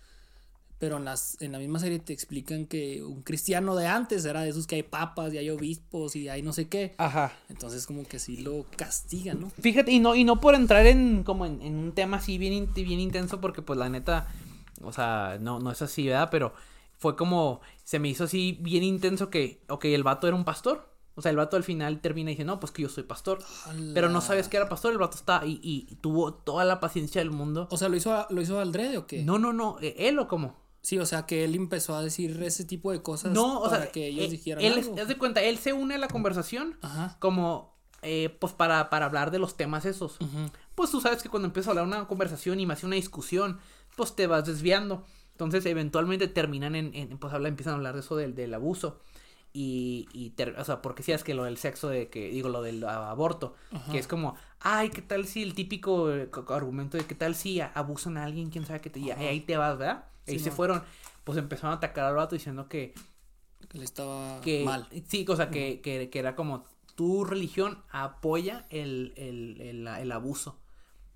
[0.81, 4.41] Pero en, las, en la misma serie te explican que un cristiano de antes era
[4.43, 6.95] de esos que hay papas y hay obispos y hay no sé qué.
[6.99, 7.33] Ajá.
[7.49, 9.51] Entonces como que sí lo castigan, ¿no?
[9.51, 12.53] Fíjate, y no, y no por entrar en como en, en un tema así bien,
[12.53, 14.27] in- bien intenso, porque pues la neta,
[14.83, 16.29] o sea, no, no es así, ¿verdad?
[16.33, 16.53] Pero
[16.99, 20.93] fue como, se me hizo así bien intenso que, ok, el vato era un pastor.
[21.17, 23.39] O sea, el vato al final termina y dice, no, pues que yo soy pastor.
[23.95, 27.21] Pero no sabes que era pastor, el vato está y, y tuvo toda la paciencia
[27.21, 27.69] del mundo.
[27.71, 29.23] O sea, ¿lo hizo, a- ¿lo hizo Aldrede o qué?
[29.23, 30.57] No, no, no, eh, él o cómo.
[30.83, 33.85] Sí, o sea, que él empezó a decir ese tipo de cosas No, o para
[33.85, 34.97] sea, que ellos eh, dijeran él, algo.
[35.01, 37.17] haz de cuenta, él se une a la conversación Ajá.
[37.21, 40.19] como, eh, pues para, para hablar de los temas esos.
[40.75, 43.61] Pues tú sabes que cuando empiezas a hablar una conversación y más una discusión,
[43.97, 45.05] pues te vas desviando.
[45.31, 49.01] Entonces, eventualmente terminan en, en pues habla, empiezan a hablar de eso del, del abuso.
[49.57, 52.49] Y, y ter- o sea, porque si es que lo del sexo, de que, digo,
[52.49, 53.55] lo del aborto,
[53.93, 57.61] que es como, ay, ¿qué tal si el típico eh, argumento de qué tal si
[57.61, 60.07] abusan a alguien, quién sabe qué te, y ahí te vas, ¿verdad?
[60.27, 60.57] Ahí Sí, se no.
[60.57, 60.83] fueron,
[61.23, 62.95] pues empezaron a atacar al vato diciendo que,
[63.69, 64.89] Que le estaba que mal.
[65.09, 66.65] sí, o sea, que, que, que era como
[66.97, 70.59] tu religión apoya el, el, el, el abuso,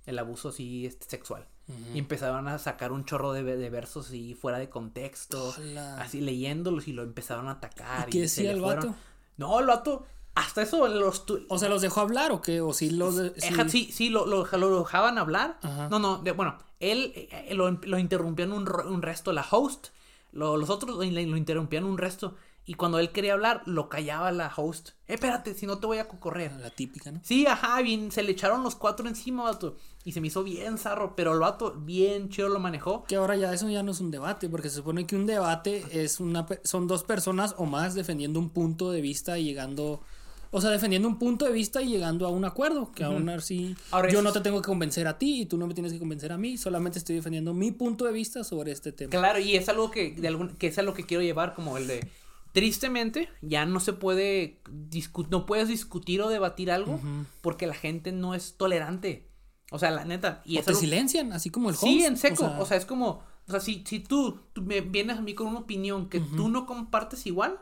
[0.06, 1.46] el abuso sí este, sexual.
[1.94, 6.00] Y empezaron a sacar un chorro de, de versos así fuera de contexto, Hola.
[6.00, 8.08] así leyéndolos y lo empezaron a atacar.
[8.08, 8.94] ¿Y qué decía el vato?
[9.36, 11.26] No, el vato, hasta eso los...
[11.26, 12.60] tu- O sea, ¿los dejó hablar o qué?
[12.62, 13.16] ¿O sí los...
[13.16, 13.34] de-
[13.68, 15.58] sí, sí, lo, lo, lo dejaban hablar.
[15.62, 15.88] Ajá.
[15.90, 19.88] No, no, de- bueno, él eh, lo, lo interrumpían un, un resto, la host.
[20.32, 22.34] Lo- los otros lo, lo interrumpían un resto.
[22.68, 24.90] Y cuando él quería hablar, lo callaba la host.
[25.06, 26.52] Eh, espérate, si no te voy a correr.
[26.60, 27.18] La típica, ¿no?
[27.24, 29.76] Sí, ajá, bien, se le echaron los cuatro encima, vato.
[30.04, 33.04] Y se me hizo bien zarro, pero el vato bien chido lo manejó.
[33.04, 35.82] Que ahora ya eso ya no es un debate, porque se supone que un debate
[35.92, 40.02] es una son dos personas o más defendiendo un punto de vista y llegando,
[40.50, 43.76] o sea, defendiendo un punto de vista y llegando a un acuerdo, que aún así
[43.92, 45.98] Ahora, yo no te tengo que convencer a ti y tú no me tienes que
[45.98, 49.10] convencer a mí, solamente estoy defendiendo mi punto de vista sobre este tema.
[49.10, 51.86] Claro, y es algo que, de algún, que es algo que quiero llevar, como el
[51.86, 52.06] de.
[52.52, 54.60] Tristemente, ya no se puede.
[55.30, 57.00] no puedes discutir o debatir algo
[57.40, 59.28] porque la gente no es tolerante.
[59.70, 60.40] O sea, la neta.
[60.44, 61.84] Y o es te silencian, así como el host.
[61.84, 62.46] Sí, en seco.
[62.46, 63.22] o O sea, es como.
[63.46, 66.48] O sea, si, si tú, tú me vienes a mí con una opinión que tú
[66.48, 67.58] no compartes igual,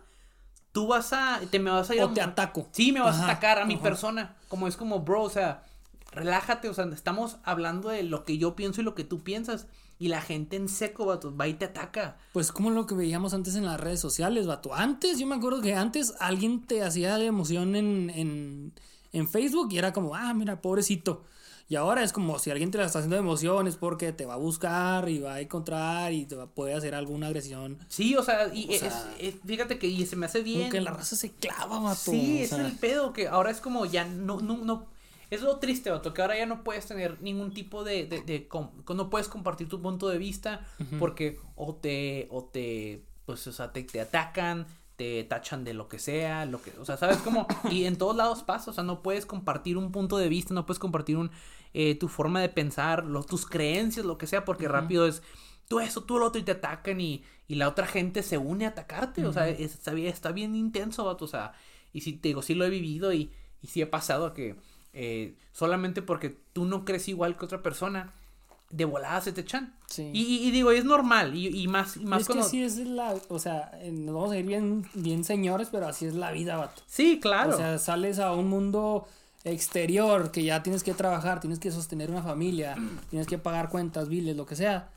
[0.72, 1.40] tú vas a.
[1.50, 2.68] Te me vas a ir O a- te ataco.
[2.72, 3.82] Sí, me vas Ajá, a atacar a mi ajá.
[3.82, 4.36] persona.
[4.48, 5.64] Como es como, bro, o sea,
[6.12, 6.68] relájate.
[6.68, 9.66] O sea, estamos hablando de lo que yo pienso y lo que tú piensas.
[9.98, 12.18] Y la gente en seco, vato, va y te ataca.
[12.32, 14.74] Pues como lo que veíamos antes en las redes sociales, vato.
[14.74, 18.72] Antes, yo me acuerdo que antes alguien te hacía de emoción en, en,
[19.12, 21.24] en Facebook y era como, ah, mira, pobrecito.
[21.68, 24.24] Y ahora es como si alguien te la está haciendo de emoción es porque te
[24.24, 27.78] va a buscar y va a encontrar y te va, puede hacer alguna agresión.
[27.88, 30.60] Sí, o sea, y O es- sea, es- fíjate que y se me hace bien.
[30.60, 32.12] Como que la raza se clava, vato.
[32.12, 34.86] Sí, o sea, es el pedo, que ahora es como ya no, no, no.
[35.30, 38.48] Es lo triste, vato, que ahora ya no puedes tener ningún tipo de, de, de
[38.94, 40.66] no puedes compartir tu punto de vista
[40.98, 44.66] porque o te, o te, pues, o sea, te, te atacan,
[44.96, 48.14] te tachan de lo que sea, lo que, o sea, sabes cómo, y en todos
[48.16, 51.30] lados pasa, o sea, no puedes compartir un punto de vista, no puedes compartir un,
[51.74, 55.22] eh, tu forma de pensar, lo, tus creencias, lo que sea, porque rápido es,
[55.68, 58.64] tú eso, tú lo otro y te atacan y, y la otra gente se une
[58.64, 61.52] a atacarte, o sea, es- está, bien, está bien intenso, vato, o sea,
[61.92, 64.56] y si te digo, sí lo he vivido y, y sí he pasado que
[64.96, 68.12] eh, solamente porque tú no crees igual que otra persona,
[68.70, 69.76] de volada se te echan.
[69.86, 70.10] Sí.
[70.12, 72.42] Y, y- y digo, es normal, y, y más, y más es cuando...
[72.44, 75.86] que así es la, o sea, eh, nos vamos a ir bien, bien señores, pero
[75.86, 76.82] así es la vida, vato.
[76.86, 77.54] Sí, claro.
[77.54, 79.06] O sea, sales a un mundo
[79.44, 82.74] exterior que ya tienes que trabajar, tienes que sostener una familia,
[83.10, 84.90] tienes que pagar cuentas, biles, lo que sea.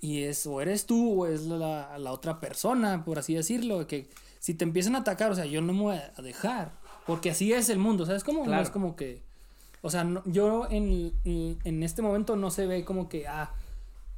[0.00, 4.08] Y es o eres tú o es la, la otra persona, por así decirlo, que
[4.38, 6.72] si te empiezan a atacar, o sea, yo no me voy a dejar,
[7.06, 8.40] porque así es el mundo, ¿sabes cómo?
[8.40, 8.62] No Claro.
[8.62, 9.24] es como que,
[9.82, 13.52] o sea, no- yo en, en, este momento no se ve como que, ah,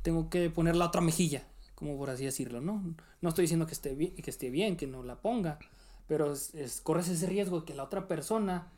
[0.03, 1.45] tengo que poner la otra mejilla,
[1.75, 2.83] como por así decirlo, ¿no?
[3.21, 5.59] No estoy diciendo que esté bien, que esté bien, que no la ponga,
[6.07, 8.69] pero es, es- corres ese riesgo de que la otra persona,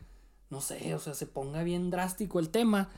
[0.51, 2.91] no sé, o sea, se ponga bien drástico el tema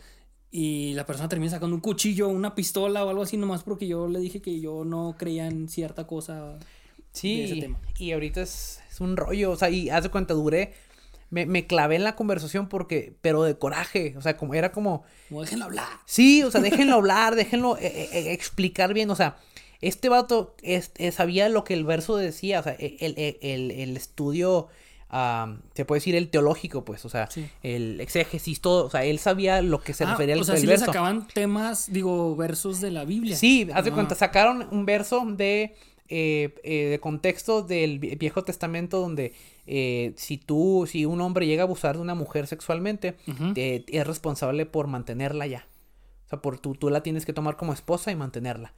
[0.51, 4.09] y la persona termina sacando un cuchillo, una pistola o algo así, nomás porque yo
[4.09, 6.59] le dije que yo no creía en cierta cosa.
[7.23, 7.79] de ese Sí, tema.
[7.99, 10.75] y ahorita es, es un rollo, o sea, y haz de cuenta, duré,
[11.35, 15.03] me, me clavé en la conversación porque, pero de coraje, o sea, como era como,
[15.29, 15.89] Como déjenlo hablar.
[16.07, 19.37] sí, o sea, déjenlo hablar, déjenlo eh, eh, eh, explicar bien, o sea,
[19.81, 23.97] este vato es- sabía lo que el verso decía, o sea, el, el, el- el
[23.97, 24.69] estudio
[25.75, 27.47] se puede decir el teológico, pues, o sea, Sí.
[27.63, 30.57] el exégesis, todo, o sea, él sabía lo que se Ah, refería al o sea,
[30.57, 30.87] le verso.
[30.87, 33.37] sacaban temas, digo, versos de la Biblia.
[33.37, 33.95] Sí, haz de Ah.
[33.95, 35.75] cuenta, sacaron un verso de,
[36.09, 39.33] eh, eh, de contexto del Vi- Viejo Testamento donde
[39.67, 43.17] eh, si tú, si un hombre llega a abusar de una mujer sexualmente,
[43.57, 45.67] eh, es responsable por mantenerla ya.
[46.27, 48.73] O sea, por tú, tú la tienes que tomar como esposa y mantenerla.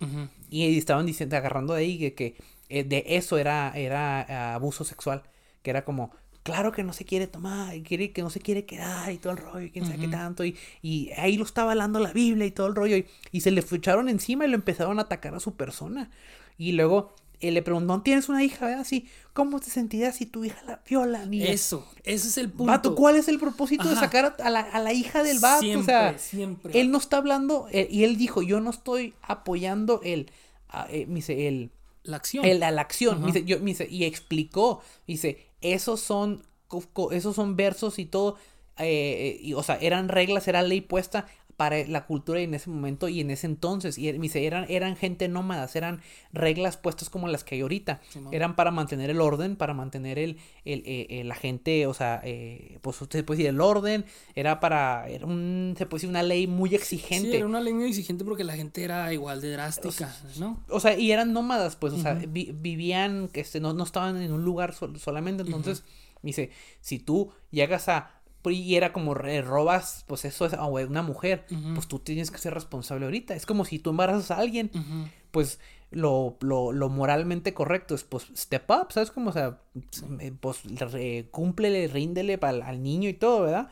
[0.51, 2.37] Y estaban diciendo, agarrando de ahí que, que,
[2.68, 5.22] eh, de eso era, era ah, abuso sexual.
[5.62, 6.12] Que era como,
[6.43, 9.32] claro que no se quiere tomar, y quiere, que no se quiere quedar y todo
[9.32, 10.45] el rollo, y quién sabe qué tanto.
[10.45, 12.97] Y, y ahí lo estaba hablando la Biblia y todo el rollo.
[12.97, 16.11] Y, y se le echaron encima y lo empezaron a atacar a su persona.
[16.59, 18.66] Y luego le preguntó, ¿no tienes una hija?
[18.66, 18.84] ¿verdad?
[18.84, 21.26] Sí, ¿cómo te sentirías si tu hija la viola?
[21.32, 22.72] Eso, ese es el punto.
[22.72, 25.61] Vato, ¿cuál es el propósito de sacar a, la, a la hija del vato?
[25.62, 26.80] Siempre, o sea, siempre.
[26.80, 30.30] él no está hablando, eh, y él dijo, yo no estoy apoyando el,
[30.89, 31.70] eh, dice, el,
[32.05, 32.45] La acción.
[32.45, 36.43] el- la, la acción, dice, yo, me dice, y explicó, dice, esos son,
[37.12, 38.37] esos son versos y todo,
[38.78, 41.26] eh, y, o sea, eran reglas, era ley puesta
[41.57, 44.44] para la cultura y en ese momento y en ese entonces, y él me dice,
[44.46, 46.02] eran, eran gente nómadas, eran
[46.32, 48.00] reglas puestas como las que hay ahorita,
[48.32, 52.20] eran para mantener el orden, para mantener el, el, eh, eh, la gente, o sea,
[52.24, 54.04] eh, pues usted puede decir el orden,
[54.34, 57.30] era para, era un, se puede decir una ley muy exigente.
[57.30, 60.62] Sí, era una ley muy exigente porque la gente era igual de drástica, ¿no?
[60.68, 64.20] O sea, y eran nómadas, pues, o sea, vi- vivían, que este, no, no estaban
[64.20, 65.42] en un lugar sol- solamente.
[65.42, 65.84] Entonces,
[66.22, 66.50] me dice,
[66.80, 68.16] si tú llegas a,
[68.51, 71.74] y era como robas, pues eso es a una mujer, Ujú.
[71.74, 73.34] pues tú tienes que ser responsable ahorita.
[73.34, 75.09] Es como si tú embarazas a alguien, Ujú.
[75.30, 75.59] pues
[75.90, 79.11] lo, lo, lo moralmente correcto es, pues, step up, ¿sabes?
[79.11, 79.61] Como, o sea,
[80.20, 83.68] eh, pues, re- cúmplele, ríndele pa'l- al niño y todo, ¿verdad?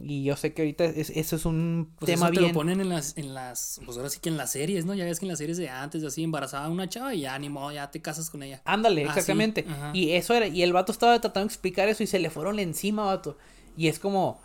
[0.00, 2.52] Y yo sé que ahorita es- eso es un Pues tema eso te bien...
[2.52, 4.94] lo ponen en las, en las, pues ahora sí que en las series, ¿no?
[4.94, 7.36] Ya ves que en las series de antes, así, embarazaba a una chava y ya
[7.38, 8.62] ni modo, ya te casas con ella.
[8.64, 9.64] Ándale, Ah, sí, exactamente.
[9.68, 9.90] ajá.
[9.94, 12.60] Y eso era, y el vato estaba tratando de explicar eso y se le fueron
[12.60, 13.38] encima, vato.
[13.78, 14.40] Y es como,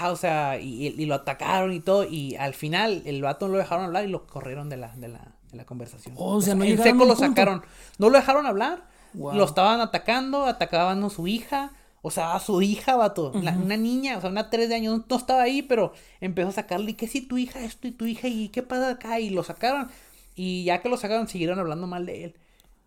[0.00, 2.04] ah, o sea, y, y lo atacaron y todo.
[2.04, 5.08] Y al final el vato no lo dejaron hablar y lo corrieron de la, de
[5.08, 6.14] la, de la conversación.
[6.18, 7.26] Oh, o sea, no en seco lo punto.
[7.26, 7.62] sacaron.
[7.98, 8.84] No lo dejaron hablar.
[9.14, 9.34] Wow.
[9.34, 11.72] Lo estaban atacando, atacaban a su hija.
[12.02, 13.32] O sea, a su hija, vato.
[13.42, 16.52] la- una niña, o sea, una tres de años, no, estaba ahí, pero empezó a
[16.52, 16.92] sacarle.
[16.92, 18.26] ¿Y qué si tu hija esto y tu hija?
[18.28, 19.20] ¿Y qué pasa acá?
[19.20, 19.88] Y lo sacaron.
[20.34, 22.34] Y ya que lo sacaron, siguieron hablando mal de él.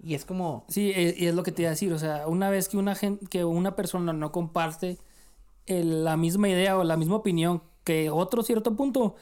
[0.04, 0.66] Y es como.
[0.68, 2.78] Sí, e- y es lo que te iba a decir, o sea, una vez que
[2.78, 4.98] una gente, que una persona no comparte
[5.66, 9.16] el- la misma idea o la misma opinión que otro cierto punto,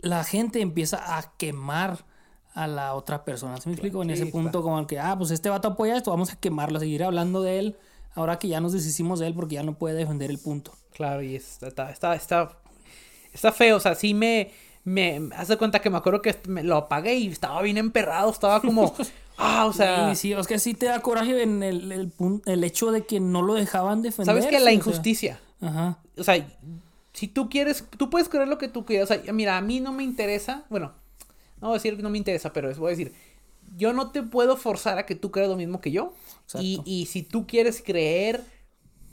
[0.00, 2.04] la gente empieza a quemar
[2.54, 3.56] a la otra persona.
[3.58, 4.02] ¿Sí me explico?
[4.02, 6.78] En ese punto como el que, ah, pues este vato apoya esto, vamos a quemarlo,
[6.78, 7.76] a seguir hablando de él,
[8.14, 10.72] ahora que ya nos deshicimos de él porque ya no puede defender el punto.
[10.94, 12.58] Claro, y es- está, está, está,
[13.32, 14.50] está feo, o sea, sí me,
[14.84, 18.60] me, hace cuenta que me acuerdo que me lo apagué y estaba bien emperrado, estaba
[18.62, 18.94] como,
[19.38, 22.12] ah, o sea, sí, sí, es que sí te da coraje en el, el,
[22.46, 24.34] el hecho de que no lo dejaban defender.
[24.34, 25.98] sabes que la injusticia, Ajá.
[26.16, 26.46] o sea,
[27.12, 29.80] si tú quieres, tú puedes creer lo que tú quieras, o sea, mira, a mí
[29.80, 30.92] no me interesa, bueno,
[31.60, 33.12] no voy a decir que no me interesa, pero es, voy a decir,
[33.76, 36.12] yo no te puedo forzar a que tú creas lo mismo que yo,
[36.58, 38.44] y, y si tú quieres creer,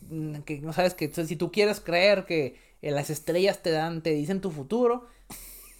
[0.09, 4.01] mm, que no sabes que, si tú quieres creer que eh, las estrellas te dan,
[4.01, 5.07] te dicen tu futuro,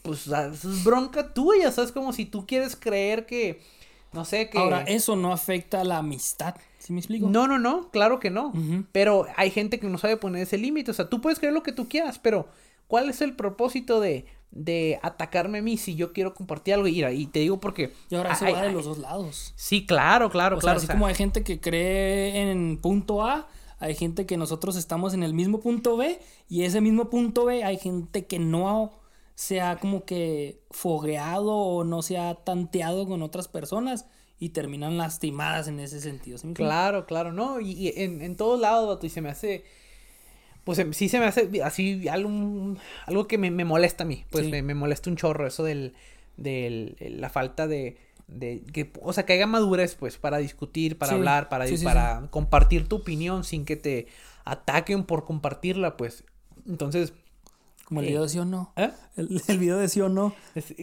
[0.03, 1.91] pues es bronca tuya, ¿sabes?
[1.91, 3.61] Como si tú quieres creer que,
[4.14, 4.57] no sé, que...
[4.57, 6.55] Ahora, eso no afecta a la amistad.
[6.80, 7.30] ¿Sí me explico?
[7.30, 8.53] No, no, no, claro que no.
[8.91, 10.91] Pero hay gente que no sabe poner ese límite.
[10.91, 12.47] O sea, tú puedes creer lo que tú quieras, pero
[12.88, 16.88] ¿cuál es el propósito de, de atacarme a mí si yo quiero compartir algo?
[16.88, 17.93] Y, te digo porque...
[18.09, 19.53] Y ahora eso ay, va de los dos lados.
[19.55, 20.78] Sí, claro, claro, O sea, claro.
[20.78, 23.47] así o sea, como hay gente que cree en punto A,
[23.80, 27.64] hay gente que nosotros estamos en el mismo punto B, y ese mismo punto B
[27.64, 28.93] hay gente que no
[29.36, 34.05] se ha como que fogueado o no se ha tanteado con otras personas
[34.39, 36.38] y terminan lastimadas en ese sentido.
[36.53, 39.63] Claro, claro, no, y, y en, en todos lados, vato, y se me hace,
[40.63, 42.29] pues em, sí se me hace así algo,
[43.05, 44.51] algo que me, me molesta a mí, pues Sí.
[44.51, 45.93] me, me molesta un chorro eso del,
[46.38, 51.11] del, la falta de, de, que, o sea, que haya madurez, pues, para discutir, para
[51.11, 54.07] Sí, hablar, para, para compartir tu opinión sin que te
[54.45, 56.23] ataquen por compartirla, pues,
[56.67, 57.13] entonces,
[57.86, 58.71] Como el video de sí o no.
[58.77, 58.91] ¿eh?
[59.17, 60.34] El, el video de sí o no.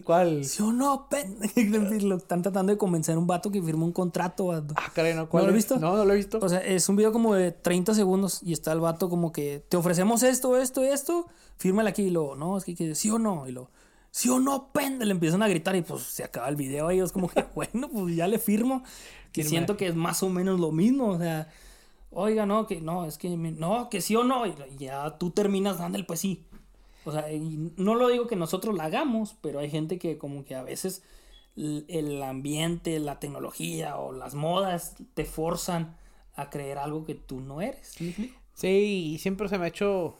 [0.04, 0.44] ¿Cuál?
[0.44, 1.36] Sí o no, pen.
[2.08, 4.74] Lo están tratando de convencer a un vato que firmó un contrato, vato.
[4.76, 5.78] Ah, caray, no, ¿cuál ¿No lo has visto?
[5.78, 6.38] No, no lo he visto.
[6.42, 9.64] O sea, es un video como de 30 segundos y está el vato como que
[9.68, 11.26] te ofrecemos esto, esto, esto,
[11.56, 13.70] fírmale aquí y luego, no, es que, que sí o no, y luego,
[14.10, 16.96] sí o no, pende, le empiezan a gritar y pues se acaba el video y
[16.96, 18.82] ellos como que, bueno, pues ya le firmo,
[19.32, 21.48] que siento que es más o menos lo mismo, o sea,
[22.10, 25.78] oiga, no, que no, es que, no, que sí o no, y ya tú terminas
[25.78, 26.44] dándole pues sí.
[27.10, 30.44] O sea, y no lo digo que nosotros la hagamos, pero hay gente que como
[30.44, 31.02] que a veces
[31.56, 35.96] el ambiente, la tecnología o las modas te forzan
[36.34, 38.00] a creer algo que tú no eres.
[38.54, 40.16] ¿Sí y siempre se me ha hecho.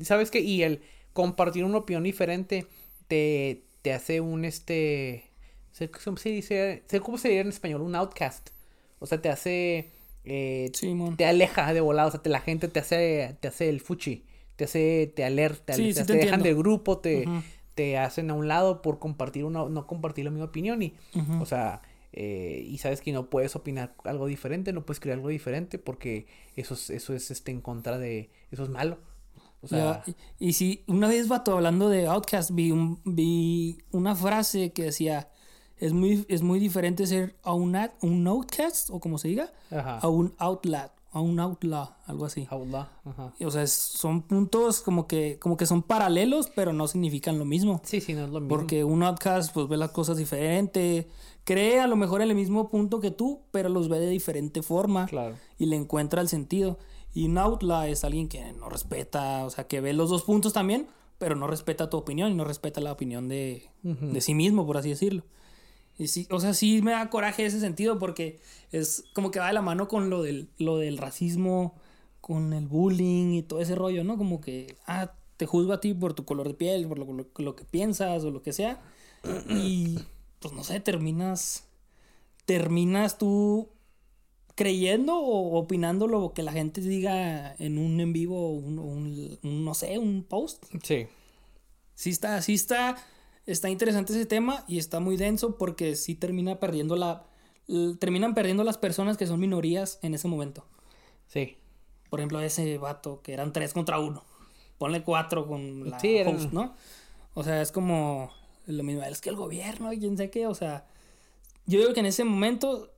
[0.00, 0.40] ¿Sabes qué?
[0.40, 2.66] Y el compartir una opinión diferente
[3.08, 5.24] te, te hace un este.
[5.72, 6.82] sé ¿Cómo se dice?
[6.88, 7.82] sé ¿Cómo se diría en español?
[7.82, 8.50] Un outcast.
[8.98, 9.90] O sea, te hace.
[10.24, 10.70] eh,
[11.16, 12.08] te aleja de volado.
[12.08, 14.24] O sea, te, la gente te hace, te hace el fuchi.
[14.56, 15.12] Te hace.
[15.14, 15.74] Te alerta.
[15.74, 16.98] Sí, te, sí te te dejan del grupo.
[16.98, 17.26] Te,
[17.74, 19.64] te hacen a un lado por compartir una.
[19.68, 20.82] No compartir la misma opinión.
[20.82, 20.94] Y.
[21.40, 21.82] O sea.
[22.12, 26.26] eh, y sabes que no puedes opinar algo diferente, no puedes crear algo diferente porque
[26.56, 28.98] eso es, eso es este en contra de, eso es malo.
[29.62, 33.78] O sea, Ya, y, y si una vez, vato, hablando de Outcast, vi, un, vi
[33.92, 35.30] una frase que decía,
[35.78, 39.50] es muy, es muy diferente ser a un, ad- un Outcast, o como se diga,
[39.70, 39.96] Ajá.
[39.98, 42.46] a un Outlaw, a un Outlaw, algo así.
[42.50, 43.34] Outlaw, ajá.
[43.44, 47.80] O sea, son puntos como que, como que son paralelos, pero no significan lo mismo.
[47.84, 48.48] Sí, sí, no es lo mismo.
[48.48, 51.08] Porque un outcast pues ve las cosas diferente,
[51.44, 54.62] cree a lo mejor en el mismo punto que tú, pero los ve de diferente
[54.62, 55.36] forma Claro.
[55.58, 56.78] y le encuentra el sentido.
[57.14, 60.54] Y un outlaw es alguien que no respeta, o sea, que ve los dos puntos
[60.54, 60.86] también,
[61.18, 64.78] pero no respeta tu opinión y no respeta la opinión de, de sí mismo, por
[64.78, 65.24] así decirlo.
[65.98, 68.40] Y sí, o sea, sí me da coraje ese sentido porque
[68.72, 71.74] es como que va de la mano con lo del, lo del racismo,
[72.20, 74.16] con el bullying y todo ese rollo, ¿no?
[74.16, 77.26] Como que, ah, te juzgo a ti por tu color de piel, por lo, lo-
[77.36, 78.80] lo que piensas o lo que sea.
[79.48, 79.98] Y,
[80.40, 81.64] pues no sé, terminas,
[82.46, 83.68] terminas tú
[84.54, 89.64] creyendo o opinando lo que la gente diga en un en vivo un, un- un,
[89.64, 90.64] no sé, un post.
[90.82, 91.06] Sí.
[91.94, 92.96] Sí está, sí está,
[93.46, 97.26] está interesante ese tema y está muy denso porque sí termina perdiendo la,
[97.98, 100.66] terminan perdiendo las personas que son minorías en ese momento.
[101.26, 101.56] Sí.
[102.10, 104.24] Por ejemplo, ese vato que eran tres contra uno.
[104.78, 106.74] Ponle cuatro con la Sí, eran- ¿no?
[107.34, 108.30] O sea, es como
[108.66, 109.02] lo mismo.
[109.02, 110.46] Es que el gobierno y quién sé qué.
[110.46, 110.86] O sea,
[111.66, 112.92] yo digo que en ese momento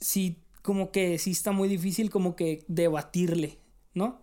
[0.00, 3.58] sí, como que sí está muy difícil como que debatirle,
[3.94, 4.20] ¿no?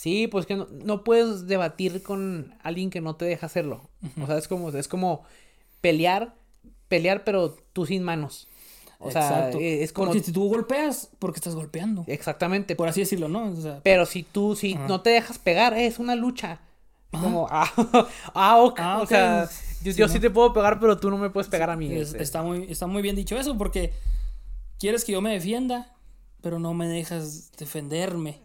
[0.00, 3.90] Sí, pues que no, no puedes debatir con alguien que no te deja hacerlo.
[4.22, 5.24] O sea, es como, es como
[5.82, 6.34] pelear,
[6.88, 8.48] pelear, pero tú sin manos.
[8.98, 9.58] O sea, Exacto.
[9.58, 10.06] eh, es como.
[10.06, 12.04] Porque si tú golpeas, porque estás golpeando.
[12.06, 12.76] Exactamente.
[12.76, 13.50] Por así decirlo, ¿no?
[13.50, 16.60] O sea, Pero si tú, si no te dejas pegar, es una lucha.
[17.10, 17.70] Como, ah,
[18.34, 18.78] ah, ok.
[18.80, 19.50] Ah, O sea,
[19.82, 20.12] yo, Sí, yo ¿no?
[20.14, 21.92] sí te puedo pegar, pero tú no me puedes pegar a mí.
[21.92, 22.22] es- este.
[22.22, 23.92] está, muy, está muy bien dicho eso porque
[24.78, 25.92] quieres que yo me defienda,
[26.40, 28.40] pero no me dejas defenderme.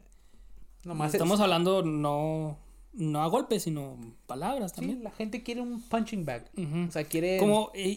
[0.85, 2.57] Nomás es- Estamos hablando no,
[2.93, 5.03] no a golpes, sino palabras Sí, también.
[5.03, 6.49] la gente quiere un punching bag.
[6.87, 7.37] O sea, quiere.
[7.39, 7.89] Como, y,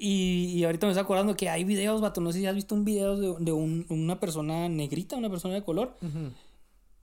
[0.56, 2.84] y- ahorita me estoy acordando que hay videos, vato, no sé si has visto un
[2.84, 5.94] video de, de un- una persona negrita, una persona de color,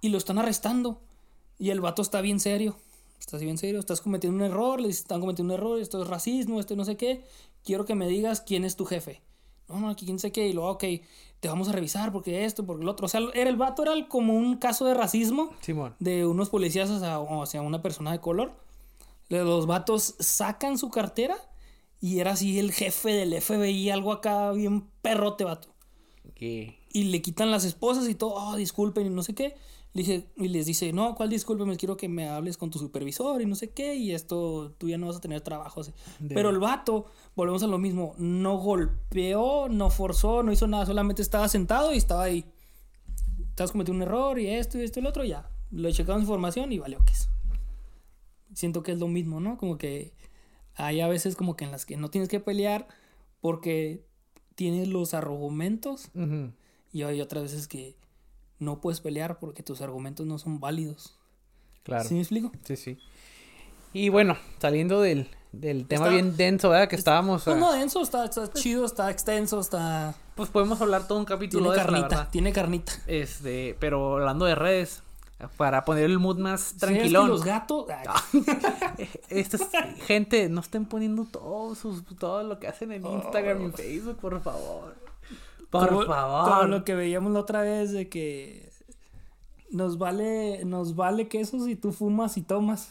[0.02, 1.00] y lo están arrestando.
[1.58, 2.76] Y el vato está bien serio.
[3.20, 6.60] Estás bien serio, estás cometiendo un error, le están cometiendo un error, esto es racismo,
[6.60, 7.24] esto no sé qué.
[7.64, 9.22] Quiero que me digas quién es tu jefe.
[9.68, 10.48] No, no, aquí quién sé qué.
[10.48, 10.84] Y luego, ok,
[11.40, 13.06] te vamos a revisar porque esto, porque lo otro.
[13.06, 15.96] O sea, era el vato, era el- como un caso de racismo Simón.
[16.00, 18.54] de unos policías hacia, hacia una persona de color.
[19.30, 21.36] Los vatos sacan su cartera
[22.00, 25.70] y era así el jefe del FBI, algo acá bien perrote, vato.
[26.36, 26.78] Que.
[26.94, 29.56] Y le quitan las esposas y todo, oh, disculpen y no sé qué.
[29.96, 31.74] Y les dice, no, ¿cuál disculpen?
[31.78, 33.96] Quiero que me hables con tu supervisor y no sé qué.
[33.96, 35.80] Y esto, tú ya no vas a tener trabajo.
[35.82, 35.94] así.
[36.20, 40.86] De- Pero el vato, volvemos a lo mismo, no golpeó, no forzó, no hizo nada,
[40.86, 42.44] solamente estaba sentado y estaba ahí.
[43.50, 45.50] Estás cometiendo un error y esto y esto y lo otro, ya.
[45.72, 47.30] Le checamos información y valió que es.
[48.54, 49.58] Siento que es lo mismo, ¿no?
[49.58, 50.14] Como que
[50.76, 52.88] hay a veces como que en las que no tienes que pelear
[53.40, 54.06] porque
[54.56, 56.52] tienes los argumentos Ujú.
[56.92, 57.96] y hay otras veces que
[58.60, 61.16] no puedes pelear porque tus argumentos no son válidos.
[61.84, 62.04] Claro.
[62.08, 62.52] ¿Sí me explico?
[62.64, 62.98] Sí, sí.
[63.94, 66.90] Y bueno, saliendo del, del tema Está- bien denso, ¿verdad?
[66.90, 67.44] Que estábamos.
[67.44, 70.16] Pues ah, no denso, está, está chido, está extenso, está...
[70.36, 72.92] Pues podemos hablar todo un capítulo Tiene de eso, la carnita, tiene carnita.
[73.08, 75.02] Este, pero hablando de redes,
[75.58, 77.30] para poner el mood más ¿Sabes que tranquilón.
[77.30, 77.86] los gatos...
[78.98, 79.70] Ay, Esta es-
[80.06, 83.68] gente, no estén poniendo todo, sus, todo lo que hacen en Instagram Oh.
[83.68, 84.96] y Facebook, por favor.
[85.70, 86.50] Por como- favor.
[86.50, 88.70] Como lo que veíamos la otra vez de que
[89.72, 92.90] nos vale, nos vale queso si tú fumas y tomas.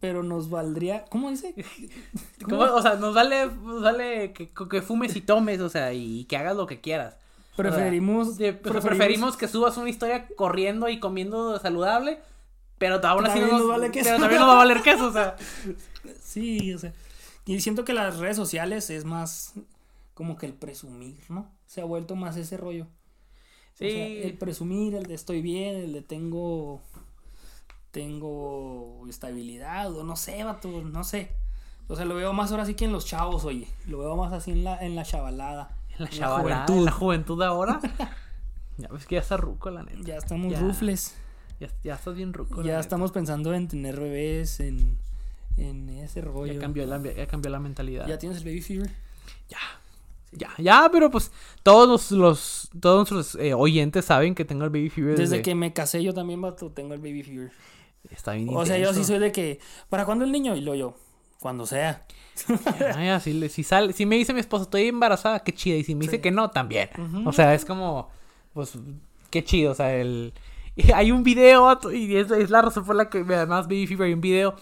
[0.00, 1.04] Pero nos valdría...
[1.06, 1.54] ¿Cómo dice?
[2.44, 2.60] ¿Cómo?
[2.62, 6.36] O sea, nos vale, nos vale que, que fumes y tomes, o sea, y que
[6.36, 7.14] hagas lo que quieras.
[7.56, 8.36] O sea, Preferimos...
[8.36, 9.36] de- preferimos...
[9.36, 12.18] que subas una historia corriendo y comiendo saludable,
[12.78, 14.04] pero aún así También no nos vale queso.
[14.10, 15.36] pero también nos va a valer queso, o sea.
[16.20, 16.92] Sí, o sea.
[17.46, 19.54] Y siento que las redes sociales es más
[20.14, 21.50] como que el presumir, ¿no?
[21.66, 22.86] Se ha vuelto más ese rollo.
[23.74, 23.86] Sí.
[23.86, 26.80] O sea, el presumir, el de estoy bien, el de tengo.
[27.90, 31.30] Tengo estabilidad, o no sé, vato, no sé.
[31.86, 33.68] O sea, lo veo más ahora sí que en los chavos, oye.
[33.86, 35.76] Lo veo más así en la, en la chavalada.
[35.90, 36.78] En la la chavalada, juventud.
[36.78, 37.80] en la juventud ahora.
[38.78, 39.98] ya ves que ya está ruco, la neta.
[40.02, 40.58] Ya estamos Ya.
[40.60, 41.14] rufles.
[41.60, 42.56] Ya, ya estás bien ruco.
[42.62, 42.80] la Ya neta.
[42.80, 44.98] estamos pensando en tener bebés, en,
[45.56, 46.52] en ese rollo.
[46.54, 48.08] Ya cambió, la, ya cambió la mentalidad.
[48.08, 48.90] ¿Ya tienes el baby fever?
[49.48, 49.58] Ya.
[50.36, 51.30] Ya, ya, pero pues
[51.62, 55.72] todos los, todos nuestros eh, oyentes saben que tengo el baby fever Desde que me
[55.72, 57.52] casé yo también, vato, tengo el baby fever.
[58.10, 60.56] está bien O sea, yo sí soy de que, ¿para cuándo el niño?
[60.56, 60.96] Y lo yo,
[61.40, 62.04] cuando sea.
[62.80, 65.76] Ya, si, le- si sale, si me dice mi esposo, estoy embarazada, qué chida.
[65.76, 66.88] Y si me dice que no, también.
[67.24, 68.08] O sea, es como,
[68.52, 68.76] pues,
[69.30, 69.70] qué chido.
[69.70, 70.32] O sea, el...
[70.94, 74.14] hay un video, y es, es la razón por la que además Baby Fever, hay
[74.14, 74.56] un video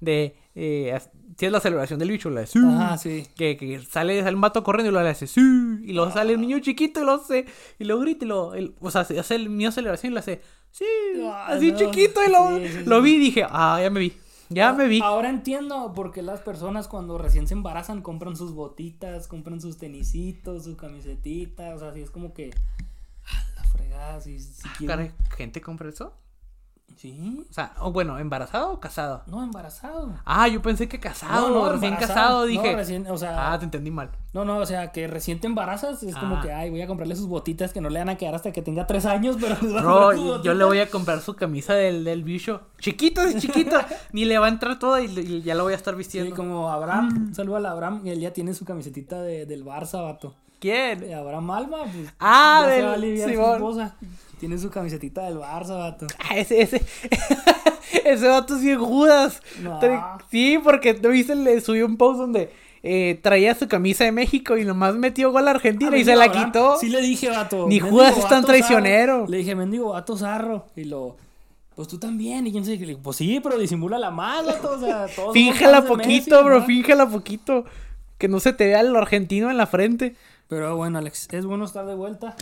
[0.00, 0.98] de, eh,
[1.34, 3.26] as- si es la celebración del bicho, la de, "Sí", Ajá, sí.
[3.36, 5.40] que, que sale, sale un vato corriendo y lo hace, sí,
[5.82, 7.46] y luego sale un niño chiquito y lo hace,
[7.78, 10.40] y lo grita y lo, el- o sea, hace el niño celebración y lo hace,
[10.70, 10.84] sí,
[11.24, 13.04] Ah, así no, chiquito y lo, sí, sí, lo sí.
[13.04, 14.12] vi y dije, ah, ya me vi,
[14.48, 15.00] ya me vi.
[15.02, 19.78] Ahora entiendo por qué las personas cuando recién se embarazan compran sus botitas, compran sus
[19.78, 22.50] tenisitos, su camisetita, o sea, así es como que
[23.26, 26.12] ah, la fregada, si, si Caray, ¿gente compra eso?
[26.96, 29.22] Sí, O sea, o bueno, ¿embarazado o casado?
[29.26, 30.14] no, embarazado.
[30.24, 32.74] Ah, yo pensé que casado, No, no, recién casado, No, dije.
[32.76, 34.10] recién, o sea- Ah, te entendí mal.
[34.32, 36.40] No, no, o sea, que recién te embarazas, es como Ah.
[36.40, 38.62] que, ay, voy a comprarle sus botitas que no le van a quedar hasta que
[38.62, 42.22] tenga tres años, pero a Bro, yo, le voy a comprar su camisa del, del
[42.22, 42.62] bicho.
[42.78, 43.86] Chiquita, es chiquita.
[44.12, 46.34] Ni le va a entrar toda y, y ya la voy a estar Sí, vistiendo.
[46.36, 50.02] como Abraham, un saludo al Abraham, y él ya tiene su camisetita de, del Barça,
[50.02, 50.34] vato.
[50.60, 51.00] ¿Quién?
[51.00, 52.14] De Abraham Alba, pues.
[52.18, 53.94] Ah, ya se del va a aliviar su esposa.
[54.38, 56.06] Tiene su camisetita del Barça, vato.
[56.18, 56.82] Ah, ese, ese.
[58.04, 59.42] ese vato es bien Judas.
[59.62, 59.80] No.
[60.30, 62.50] Sí, porque no viste, le subió un post donde
[62.82, 66.16] eh, traía su camisa de México y nomás metió gol a Argentina Ah, y se
[66.16, 66.76] la quitó.
[66.78, 67.66] Sí le dije, vato.
[67.68, 69.20] Ni Judas es tan traicionero.
[69.20, 69.28] zarro.
[69.28, 70.66] Le dije, mendigo vato zarro.
[70.76, 71.16] Y lo.
[71.74, 72.46] Pues tú también.
[72.46, 72.64] Y quién.
[72.64, 74.72] Le digo, pues sí, pero disimúlala más, vato.
[74.72, 75.32] O sea, todos.
[75.32, 76.66] Fíjala de Messi, poquito, bro, ajá.
[76.66, 77.64] fíjala poquito.
[78.18, 80.14] Que no se te vea el argentino en la frente.
[80.48, 82.36] Pero bueno, Alex, es bueno estar de vuelta.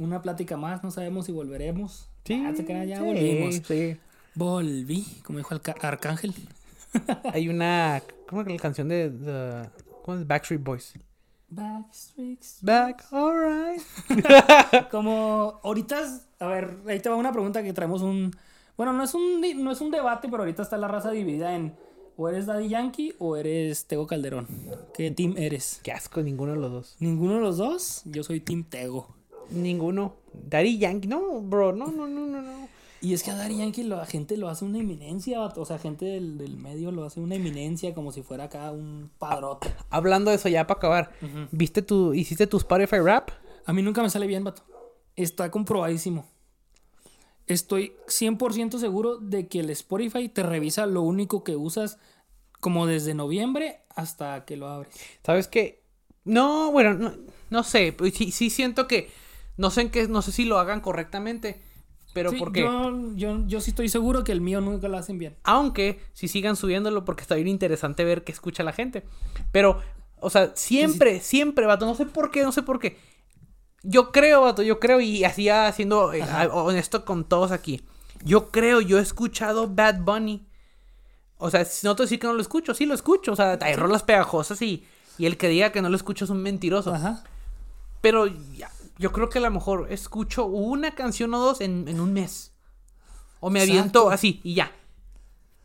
[0.00, 2.08] Una plática más, no sabemos si volveremos.
[2.30, 3.54] Ah, se crean, ya sí, volvimos.
[3.66, 3.96] sí.
[4.34, 6.34] Volví, como dijo el Arcángel.
[7.32, 8.02] Hay una.
[8.28, 9.10] ¿Cómo que la canción de.
[9.10, 9.68] de-
[10.04, 10.26] ¿Cómo es?
[10.26, 10.94] Backstreet Boys.
[11.48, 12.58] Backstreets.
[12.62, 13.82] Back, alright.
[14.90, 18.30] Como ahorita, es- a ver, ahí te va una pregunta que traemos un,
[18.76, 21.74] bueno, no es un, no es un debate, pero ahorita está la raza dividida en
[22.16, 24.46] o eres Daddy Yankee o eres Tego Calderón.
[24.94, 25.80] ¿Qué team eres?
[25.82, 26.96] Qué asco, ninguno de los dos.
[27.00, 28.02] Ninguno de los dos.
[28.04, 29.16] Yo soy Team Tego.
[29.50, 30.16] Ninguno.
[30.32, 31.08] Daddy Yankee.
[31.08, 32.68] No, bro, no, no, no, no, no.
[33.02, 36.04] Y es que a Daddy Yankee la gente lo hace una eminencia, o sea, gente
[36.04, 39.74] del, del medio lo hace una eminencia como si fuera acá un padrote.
[39.88, 41.12] Hablando de eso, ya para acabar.
[41.50, 42.12] ¿Viste tu.
[42.12, 43.30] ¿Hiciste tu Spotify rap?
[43.64, 44.62] A mí nunca me sale bien, vato.
[45.16, 46.26] Está comprobadísimo.
[47.46, 51.98] Estoy 100% seguro de que el Spotify te revisa lo único que usas
[52.60, 54.94] como desde noviembre hasta que lo abres.
[55.24, 55.82] ¿Sabes qué?
[56.24, 57.12] No, bueno, no,
[57.48, 57.92] no sé.
[57.92, 59.08] pues Sí, sí siento que.
[59.60, 60.08] No sé en qué.
[60.08, 61.60] No sé si lo hagan correctamente.
[62.14, 62.62] Pero Sí, porque.
[62.62, 65.36] Yo, yo, yo sí estoy seguro que el mío nunca lo hacen bien.
[65.44, 69.04] Aunque si sigan subiéndolo porque está bien interesante ver qué escucha la gente.
[69.52, 69.78] Pero,
[70.18, 72.96] o sea, siempre, siempre, vato, no sé por qué, no sé por qué.
[73.82, 77.82] Yo creo, vato, yo creo, y así ya siendo eh, honesto con todos aquí.
[78.24, 80.46] Yo creo, yo he escuchado Bad Bunny.
[81.36, 83.32] O sea, si no te decir que no lo escucho, sí lo escucho.
[83.32, 84.86] O sea, hay rolas pegajosas y,
[85.18, 86.94] y el que diga que no lo escucho es un mentiroso.
[86.94, 87.24] Ajá.
[88.00, 88.70] Pero ya,
[89.00, 92.52] yo creo que a lo mejor escucho una canción o dos en, en un mes.
[93.40, 94.70] O me aviento así y ya.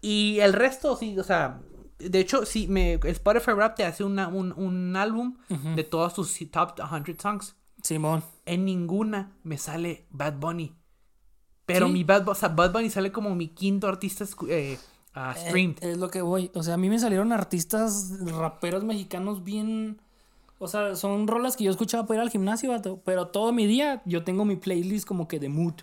[0.02, 1.62] Y el resto, sí, o sea.
[2.00, 5.38] De hecho, sí, me, el Spotify Rap te hace una- un, un álbum
[5.76, 7.56] de todos tus top 100 songs.
[7.84, 8.24] Simón.
[8.46, 10.74] En ninguna me sale Bad Bunny.
[11.66, 11.94] Pero ¿Sí?
[11.94, 14.78] mi Bad, o sea, Bad Bunny sale como mi quinto artista eh,
[15.14, 15.78] ah, streamed.
[15.82, 16.52] Eh, es lo que voy.
[16.54, 20.02] O sea, a mí me salieron artistas raperos mexicanos bien.
[20.66, 23.68] O sea, son rolas que yo escuchaba para ir al gimnasio, vato, Pero todo mi
[23.68, 25.76] día yo tengo mi playlist como que de mood.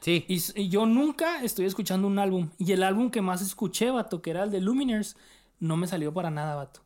[0.00, 0.24] sí.
[0.28, 2.50] Y, yo nunca estoy escuchando un álbum.
[2.58, 5.16] Y el álbum que más escuché, vato, que era el de Luminers,
[5.58, 6.82] no me salió para nada, vato.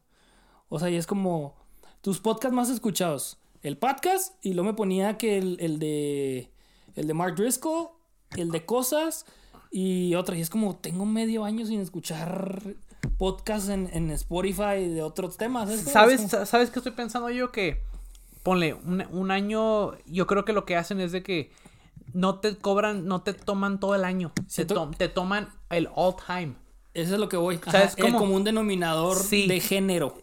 [0.69, 1.55] O sea, y es como
[2.01, 3.39] tus podcasts más escuchados.
[3.63, 6.51] El podcast, y luego me ponía que el, el de
[6.95, 7.89] el de Mark Driscoll,
[8.37, 9.27] el de cosas
[9.71, 10.37] y otra.
[10.37, 12.77] Y es como, tengo medio año sin escuchar
[13.19, 15.69] podcasts en, en Spotify de otros temas.
[15.71, 17.51] Es como- ¿Sabes, ¿Sabes qué estoy pensando yo?
[17.53, 17.83] Que,
[18.43, 21.53] ponle, un, un año, yo creo que lo que hacen es de que
[22.13, 24.33] no te cobran, no te toman todo el año.
[24.55, 26.55] Te, to- te toman el all time.
[26.95, 27.57] Eso es lo que voy.
[27.59, 29.47] sea, Ajá, es como- común denominador Sí.
[29.49, 30.17] de género.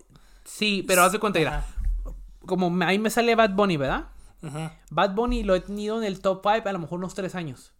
[0.46, 2.14] Sí, pero haz de cuenta, mira, Ajá.
[2.46, 4.06] como ahí me sale Bad Bunny, ¿verdad?
[4.44, 4.76] Ajá.
[4.90, 7.74] Bad Bunny lo he tenido en el top 5 a lo mejor unos 3 años.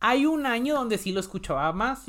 [0.00, 2.02] Hay un año donde sí lo escuchaba más,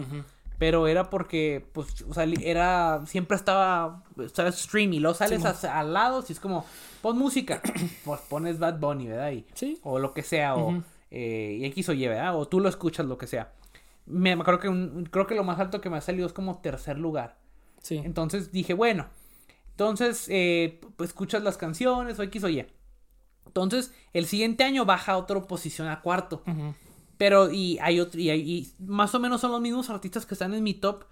[0.60, 5.44] Pero era porque, pues, o sea, era, siempre estaba, estaba stream y luego sales Sí,
[5.44, 5.50] mo.
[5.50, 6.66] hacia- al lado, si es como,
[7.02, 7.62] pon música,
[8.06, 9.32] pues pones Bad Bunny, ¿verdad?
[9.32, 9.80] Y, Sí.
[9.84, 10.82] O lo que sea, o
[11.12, 12.36] eh, y X o Y, ¿verdad?
[12.38, 13.52] O tú lo escuchas, lo que sea.
[14.06, 16.34] Me, me creo que un- creo que lo más alto que me ha salido es
[16.34, 17.38] como tercer lugar.
[17.82, 17.98] Sí.
[18.04, 19.08] Entonces dije, bueno,
[19.72, 22.66] entonces eh, pues, escuchas las canciones o X o Y.
[23.46, 26.42] Entonces, el siguiente año baja a otra posición a cuarto.
[27.24, 30.34] Pero, y hay otro, y, hay- y más o menos son los mismos artistas que
[30.34, 31.06] están en mi top.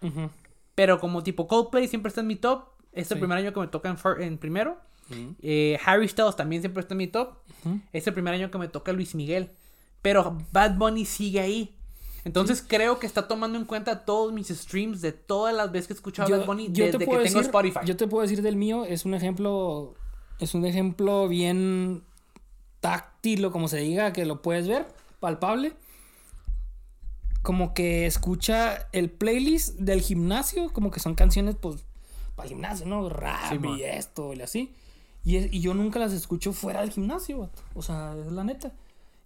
[0.76, 2.66] Pero como tipo Coldplay siempre está en mi top.
[2.92, 3.22] Es el Sí.
[3.22, 4.78] primer año que me toca en, primero.
[5.42, 7.36] Eh, Harry Styles también siempre está en mi top.
[7.94, 9.52] Es el primer año que me toca Luis Miguel.
[10.02, 11.78] Pero Bad Bunny sigue ahí.
[12.26, 15.94] Entonces creo que está tomando en cuenta todos mis streams de todas las veces que
[15.94, 17.80] he escuchado a Bad Bunny desde que tengo Spotify.
[17.86, 19.96] Yo te puedo decir del mío, es un ejemplo,
[20.40, 22.04] es un ejemplo bien
[22.82, 24.86] táctil o como se diga, que lo puedes ver,
[25.22, 25.74] palpable.
[27.42, 31.84] Como que escucha el playlist del gimnasio, como que son canciones, pues,
[32.36, 33.10] para el gimnasio, ¿no?
[33.10, 34.72] Rap Sí, y esto y así.
[35.24, 38.72] Y, es- y yo nunca las escucho fuera del gimnasio, o sea, es la neta.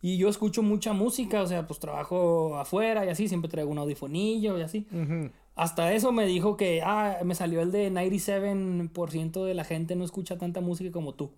[0.02, 3.80] Y yo escucho mucha música, o sea, pues trabajo afuera y así, siempre traigo un
[3.80, 4.86] audifonillo y así.
[5.56, 10.04] Hasta eso me dijo que, ah, me salió el de 97% de la gente no
[10.04, 11.32] escucha tanta música como tú.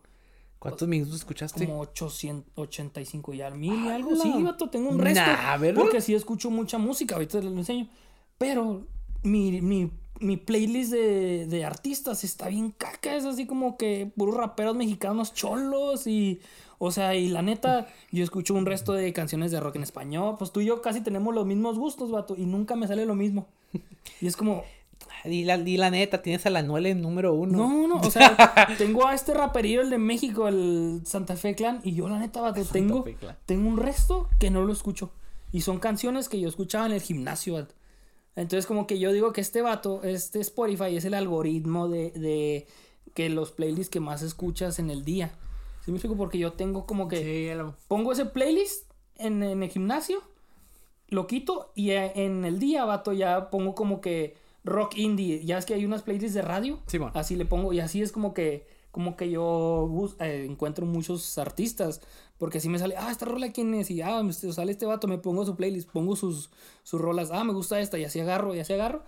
[0.60, 1.66] ¿Cuántos minutos escuchaste?
[1.66, 4.16] Como 885 y al mil y algo.
[4.16, 5.22] Sí, vato, tengo un resto.
[5.22, 5.82] Nah, ¿verdad?
[5.82, 7.88] Porque sí escucho mucha música, ahorita les lo enseño.
[8.38, 8.88] Pero
[9.24, 13.16] mi, mi, mi playlist de, de artistas está bien caca.
[13.16, 16.40] Es así como que puros raperos mexicanos cholos y...
[16.80, 20.36] O sea, y la neta, yo escucho un resto de canciones de rock en español.
[20.38, 22.36] Pues tú y yo casi tenemos los mismos gustos, vato.
[22.38, 23.48] Y nunca me sale lo mismo.
[24.22, 24.64] Y es como,
[25.26, 27.58] Di la, di la neta, tienes a la Anuel en número uno.
[27.58, 28.36] no, no, o sea,
[28.78, 32.42] tengo a este raperillo, el de México, el Santa Fe Clan, y yo la neta,
[32.42, 33.04] vato, tengo,
[33.46, 35.12] tengo un resto que no lo escucho.
[35.52, 37.74] Y son canciones que yo escuchaba en el gimnasio, vato.
[38.36, 42.68] Entonces, como que yo digo que este vato, este Spotify, es el algoritmo de, de
[43.16, 45.32] que los playlists que más escuchas en el día.
[45.84, 46.16] ¿Sí me explico?
[46.18, 47.18] Porque yo tengo como que
[47.52, 50.22] Sí, lo- pongo ese playlist en, en el gimnasio,
[51.10, 54.36] lo quito y eh, en el día, vato, ya pongo como que
[54.68, 55.44] rock indie.
[55.44, 56.80] Ya es que hay unas playlists de radio.
[57.16, 59.90] Así le pongo y así es como que como que yo
[60.20, 62.02] eh, encuentro muchos artistas.
[62.38, 65.08] Porque así me sale, ah, esta rola quién es, y ah, me sale este vato,
[65.08, 66.52] me pongo su playlist, pongo sus,
[66.84, 69.04] sus rolas, ah, me gusta esta, y así agarro, y así agarro.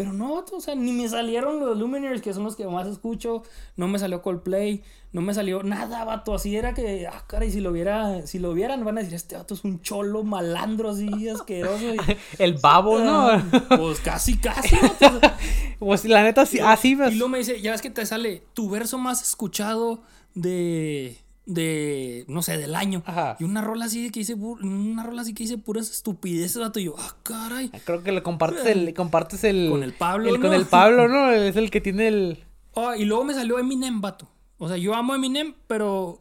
[0.00, 3.42] Pero no, o sea, ni me salieron los Luminaries, que son los que más escucho,
[3.76, 4.82] no me salió Coldplay,
[5.12, 8.52] no me salió nada, vato, así era que, ah, caray, si lo viera, si lo
[8.54, 11.94] vieran, van a decir, este vato es un cholo malandro así, asqueroso.
[11.94, 11.98] y-
[12.38, 13.28] El babo, ¿no?
[13.76, 15.20] Pues casi, casi, vato.
[15.78, 17.12] pues la neta, sí, así Y ves.
[17.14, 20.02] luego me dice, ya ves que te sale tu verso más escuchado
[20.34, 21.16] de,
[21.52, 23.02] de, no sé, del año.
[23.06, 23.36] Ajá.
[23.40, 26.78] Y una rola así que dice, una rola así que dice puras estupideces, vato.
[26.80, 27.70] Y yo, ah, caray.
[27.84, 29.68] Creo que le compartes el, le compartes el.
[29.70, 30.56] Con el Pablo, el- Con ¿no?
[30.56, 31.30] el Pablo, ¿no?
[31.32, 32.44] Es el que tiene el.
[32.76, 34.28] Ah, y luego me salió Eminem, vato.
[34.58, 36.18] O sea, yo amo Eminem, pero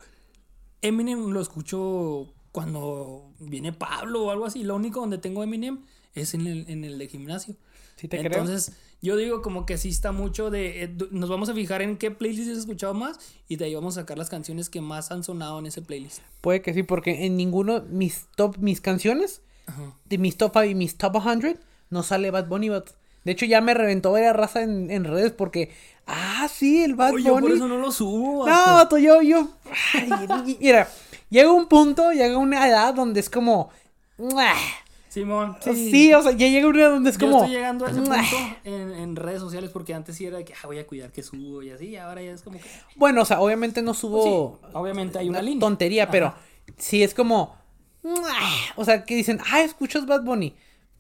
[0.82, 4.64] Eminem lo escucho cuando viene Pablo o algo así.
[4.64, 5.80] Lo único donde tengo Eminem
[6.14, 7.56] es en el, en el de gimnasio.
[7.98, 8.46] Sí, te creo.
[9.02, 10.84] Yo digo como que sí está mucho de...
[10.84, 13.98] eh, nos vamos a fijar en qué playlist has escuchado más y de ahí vamos
[13.98, 16.20] a sacar las canciones que más han sonado en ese playlist.
[16.42, 17.82] Puede que sí, porque en ninguno.
[17.90, 18.58] Mis top.
[18.58, 19.42] Mis canciones.
[19.68, 19.94] Ajá.
[20.06, 21.60] De mis top 5 y mis top 100.
[21.90, 22.92] No sale Bad Bunny, vato.
[23.24, 25.72] De hecho, ya me reventó varias raza en, en redes porque.
[26.06, 27.48] Ah, sí, el Bad Oye, yo Bunny.
[27.48, 28.48] por eso no lo subo.
[28.48, 28.98] No, vato.
[28.98, 29.48] yo, yo.
[29.94, 30.90] ay, mira,
[31.30, 33.70] llega un punto, llega una edad donde es como.
[35.10, 35.90] Simón, Sí.
[35.92, 36.14] sí.
[36.14, 37.40] o sea, ya llega una edad donde es Yo como.
[37.44, 38.16] estoy llegando a ese punto
[38.64, 41.24] en, en redes sociales porque antes sí era de que ah, voy a cuidar que
[41.24, 42.66] subo y así, y ahora ya es como que...
[42.96, 44.60] Bueno, o sea, obviamente no subo.
[44.62, 45.60] Sí, obviamente hay una línea.
[45.60, 46.12] tontería, Ajá.
[46.12, 46.34] pero
[46.78, 47.58] sí es como.
[48.76, 50.56] O sea, que dicen, ah, ¿escuchas Bad Bunny?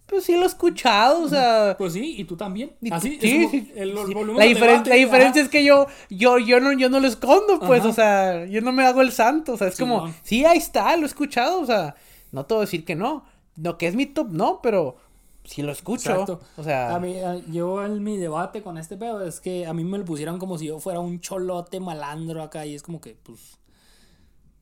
[0.05, 1.75] Pues sí lo he escuchado, o sea.
[1.77, 2.71] Pues sí, y tú también.
[2.81, 4.13] y- Así, sí, es sí, el, sí.
[4.13, 7.59] volúmenes La, diferen- la diferencia es que yo, yo, yo no, yo no lo escondo,
[7.59, 7.89] pues, Ajá.
[7.89, 10.15] o sea, yo no me hago el santo, o sea, es como, Simón.
[10.23, 11.95] sí, ahí está, lo he escuchado, o sea,
[12.31, 13.23] no te voy a decir que no,
[13.61, 14.97] no que es mi top, no, pero
[15.43, 16.41] sí lo escucho, Exacto.
[16.57, 19.73] o sea, A mí, a- yo en mi debate con este pedo es que a
[19.73, 23.01] mí me lo pusieron como si yo fuera un cholote malandro acá y es como
[23.01, 23.57] que, pues,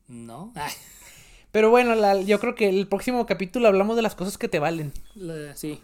[0.08, 0.52] no.
[0.54, 0.72] Ay,
[1.52, 4.58] pero bueno, la- yo creo que el próximo capítulo hablamos de las cosas que te
[4.58, 5.80] valen, le- sí,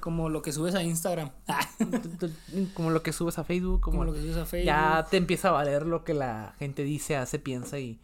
[0.00, 1.30] como lo que subes a Instagram.
[2.74, 4.66] Como lo que subes a Facebook, como, como lo que subes a Facebook.
[4.66, 7.98] ya te empieza a valer lo que la gente dice, hace, piensa y,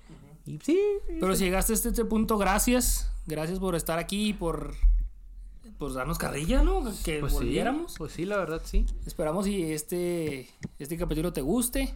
[0.47, 0.79] y sí,
[1.21, 3.11] Pero si llegaste hasta este punto, gracias.
[3.27, 4.75] Gracias por estar aquí y por,
[5.79, 6.83] por darnos carrilla, ¿no?
[7.05, 7.95] Que pues sí, volviéramos.
[7.97, 8.85] pues sí, la verdad, sí.
[9.07, 11.95] Esperamos y este, este capítulo te guste.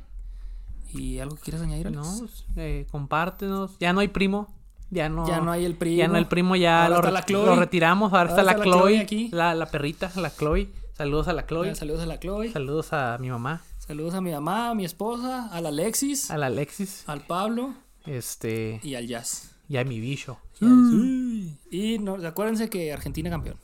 [0.95, 1.89] ¿Y algo que quieras añadir?
[1.89, 2.03] Alex?
[2.03, 3.77] No, pues, eh, compártenos.
[3.79, 4.49] Ya no hay primo.
[4.91, 5.99] Ya no, Ya no hay el primo.
[5.99, 7.45] Ya no el primo, ya Ahora lo, está re- la Chloe.
[7.47, 8.13] lo retiramos.
[8.15, 9.01] Ahora, Ahora está la está la Chloe Chloe.
[9.03, 9.29] aquí.
[9.33, 10.71] La, la perrita, la Chloe.
[10.97, 11.75] Saludos a la Chloe.
[11.75, 12.51] Saludos a la Chloe.
[12.51, 13.61] Saludos a mi mamá.
[13.79, 17.05] Saludos a mi mamá, a mi esposa, al Alexis, A la Alexis.
[17.07, 17.75] al Pablo
[18.07, 18.81] Este.
[18.83, 19.55] y al Jazz.
[19.69, 20.39] Y a mi bicho.
[21.71, 23.57] Y no, acuérdense que Argentina campeón.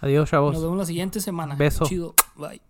[0.00, 0.54] Adiós, chavos.
[0.54, 1.54] Nos vemos la siguiente semana.
[1.54, 1.84] Beso.
[1.84, 2.14] Chido.
[2.36, 2.60] Bye.